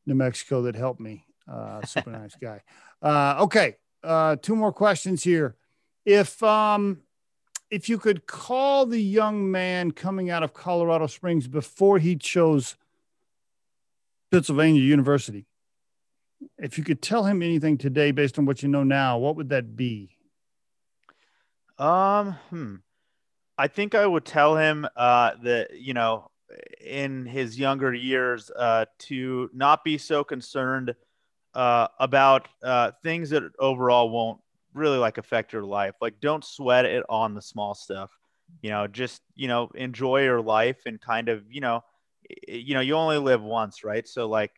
[0.04, 2.62] new mexico that helped me uh super nice guy.
[3.00, 5.56] Uh okay uh two more questions here.
[6.04, 7.02] If um
[7.70, 12.76] if you could call the young man coming out of colorado springs before he chose
[14.30, 15.46] pennsylvania university
[16.58, 19.48] if you could tell him anything today based on what you know now what would
[19.48, 20.15] that be
[21.78, 22.74] Um, hmm.
[23.58, 26.30] I think I would tell him uh, that you know,
[26.84, 30.94] in his younger years, uh, to not be so concerned
[31.54, 34.40] uh, about uh, things that overall won't
[34.74, 35.94] really like affect your life.
[36.00, 38.10] Like, don't sweat it on the small stuff.
[38.62, 41.84] You know, just you know, enjoy your life and kind of you know,
[42.48, 44.06] you know, you only live once, right?
[44.08, 44.52] So like,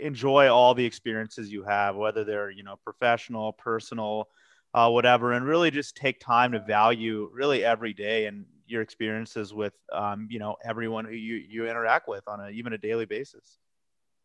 [0.00, 4.28] enjoy all the experiences you have, whether they're you know, professional, personal
[4.74, 9.54] uh, whatever, and really just take time to value really every day and your experiences
[9.54, 13.06] with, um, you know, everyone who you, you interact with on a, even a daily
[13.06, 13.58] basis.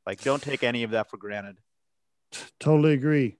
[0.05, 1.57] Like, don't take any of that for granted.
[2.59, 3.37] Totally agree.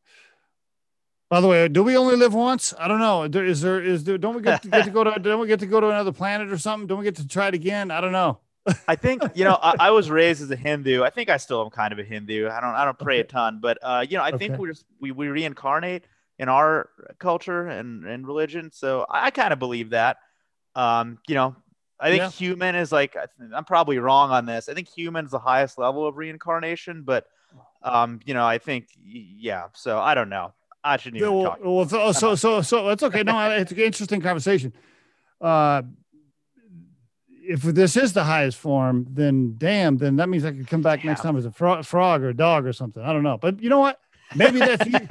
[1.30, 2.74] By the way, do we only live once?
[2.78, 3.24] I don't know.
[3.24, 4.18] Is there is there?
[4.18, 5.20] Don't we get to, get to go to?
[5.20, 6.88] Don't we get to go to another planet or something?
[6.88, 7.92] Don't we get to try it again?
[7.92, 8.40] I don't know.
[8.88, 11.04] I think you know I, I, was raised as a Hindu.
[11.04, 12.50] I think I still am kind of a Hindu.
[12.50, 13.28] I don't I don't pray okay.
[13.28, 14.48] a ton, but uh, you know I okay.
[14.48, 16.06] think we just we we reincarnate
[16.40, 18.72] in our culture and and religion.
[18.74, 20.18] So I, kind of believe that.
[20.74, 21.56] Um, you know,
[22.00, 22.30] I think yeah.
[22.30, 23.16] human is like
[23.54, 24.70] I'm probably wrong on this.
[24.70, 27.28] I think human is the highest level of reincarnation, but
[27.84, 29.66] um, you know I think yeah.
[29.74, 30.54] So I don't know.
[30.82, 31.60] I shouldn't even well, talk.
[31.62, 33.22] Well, so, so, so, so it's okay.
[33.22, 34.72] No, it's an interesting conversation.
[35.42, 35.82] Uh,
[37.28, 41.04] if this is the highest form, then damn, then that means I could come back
[41.04, 41.12] yeah.
[41.12, 43.04] next time as a fro- frog or a dog or something.
[43.04, 44.00] I don't know, but you know what?
[44.36, 45.08] Maybe that's e-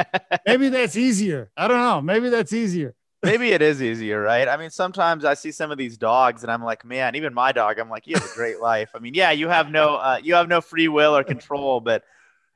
[0.46, 1.50] maybe that's easier.
[1.56, 2.00] I don't know.
[2.00, 2.94] Maybe that's easier.
[3.22, 4.46] maybe it is easier, right?
[4.46, 7.50] I mean, sometimes I see some of these dogs, and I'm like, man, even my
[7.50, 8.90] dog, I'm like, you have a great life.
[8.94, 12.04] I mean, yeah, you have no uh, you have no free will or control, but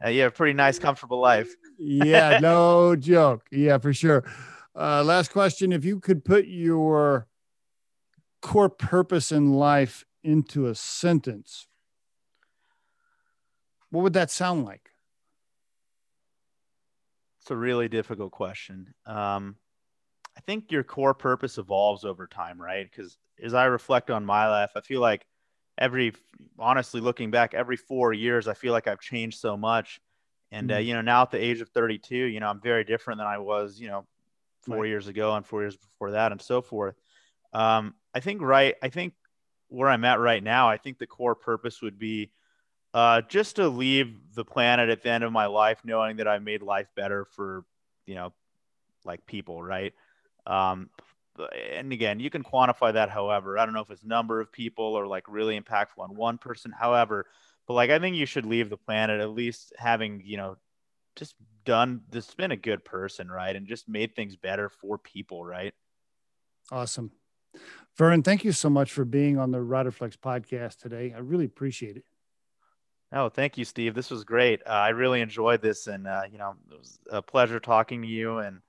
[0.05, 1.53] uh, you have a pretty nice, comfortable life.
[1.79, 3.47] yeah, no joke.
[3.51, 4.25] Yeah, for sure.
[4.75, 7.27] Uh, last question: If you could put your
[8.41, 11.67] core purpose in life into a sentence,
[13.91, 14.92] what would that sound like?
[17.43, 18.95] It's a really difficult question.
[19.05, 19.57] Um,
[20.37, 22.89] I think your core purpose evolves over time, right?
[22.89, 25.27] Because as I reflect on my life, I feel like
[25.77, 26.13] every,
[26.57, 30.01] honestly, looking back, every four years, I feel like I've changed so much.
[30.53, 30.79] And, uh, mm-hmm.
[30.79, 33.27] uh, you know, now at the age of 32, you know, I'm very different than
[33.27, 34.07] I was, you know,
[34.63, 34.89] four right.
[34.89, 36.95] years ago and four years before that and so forth.
[37.53, 38.77] Um, I think right.
[38.83, 39.15] I think
[39.67, 42.31] where I'm at right now, I think the core purpose would be
[42.95, 46.39] uh, just to leave the planet at the end of my life, knowing that I
[46.39, 47.65] made life better for,
[48.07, 48.33] you know,
[49.05, 49.95] like people, right?
[50.47, 50.91] Um,
[51.75, 53.59] and again, you can quantify that however.
[53.59, 56.73] I don't know if it's number of people or like really impactful on one person,
[56.73, 57.27] however,
[57.67, 60.57] but like I think you should leave the planet at least having, you know,
[61.17, 61.35] just
[61.65, 63.55] done this been a good person, right?
[63.55, 65.73] And just made things better for people, right?
[66.71, 67.13] Awesome.
[67.97, 71.13] Vern, thank you so much for being on the Riderflex podcast today.
[71.15, 72.05] I really appreciate it.
[73.13, 73.95] Oh, thank you, Steve.
[73.95, 74.63] This was great.
[74.67, 78.09] Uh, I really enjoyed this, and uh, you know, it was a pleasure talking to
[78.09, 78.39] you.
[78.39, 78.61] And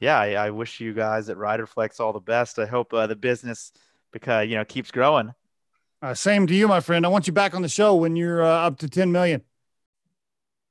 [0.00, 2.58] yeah, I, I wish you guys at Riderflex all the best.
[2.58, 3.72] I hope uh, the business,
[4.12, 5.32] because you know, keeps growing.
[6.02, 7.06] Uh, same to you, my friend.
[7.06, 9.42] I want you back on the show when you're uh, up to 10 million.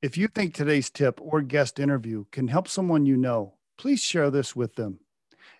[0.01, 4.29] If you think today's tip or guest interview can help someone you know, please share
[4.29, 4.99] this with them.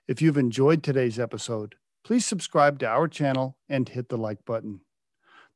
[0.08, 4.82] If you've enjoyed today's episode, please subscribe to our channel and hit the like button.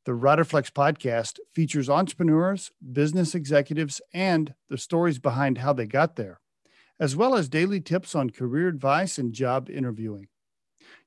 [0.10, 6.39] The Riderflex podcast features entrepreneurs, business executives, and the stories behind how they got there,
[6.99, 10.30] as well as daily tips on career advice and job interviewing.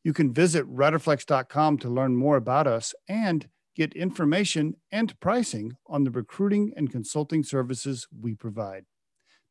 [0.04, 6.04] You can visit riderflex.com to learn more about us and get information and pricing on
[6.04, 8.84] the recruiting and consulting services we provide.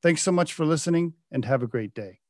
[0.01, 2.20] Thanks so much for listening and have a great day.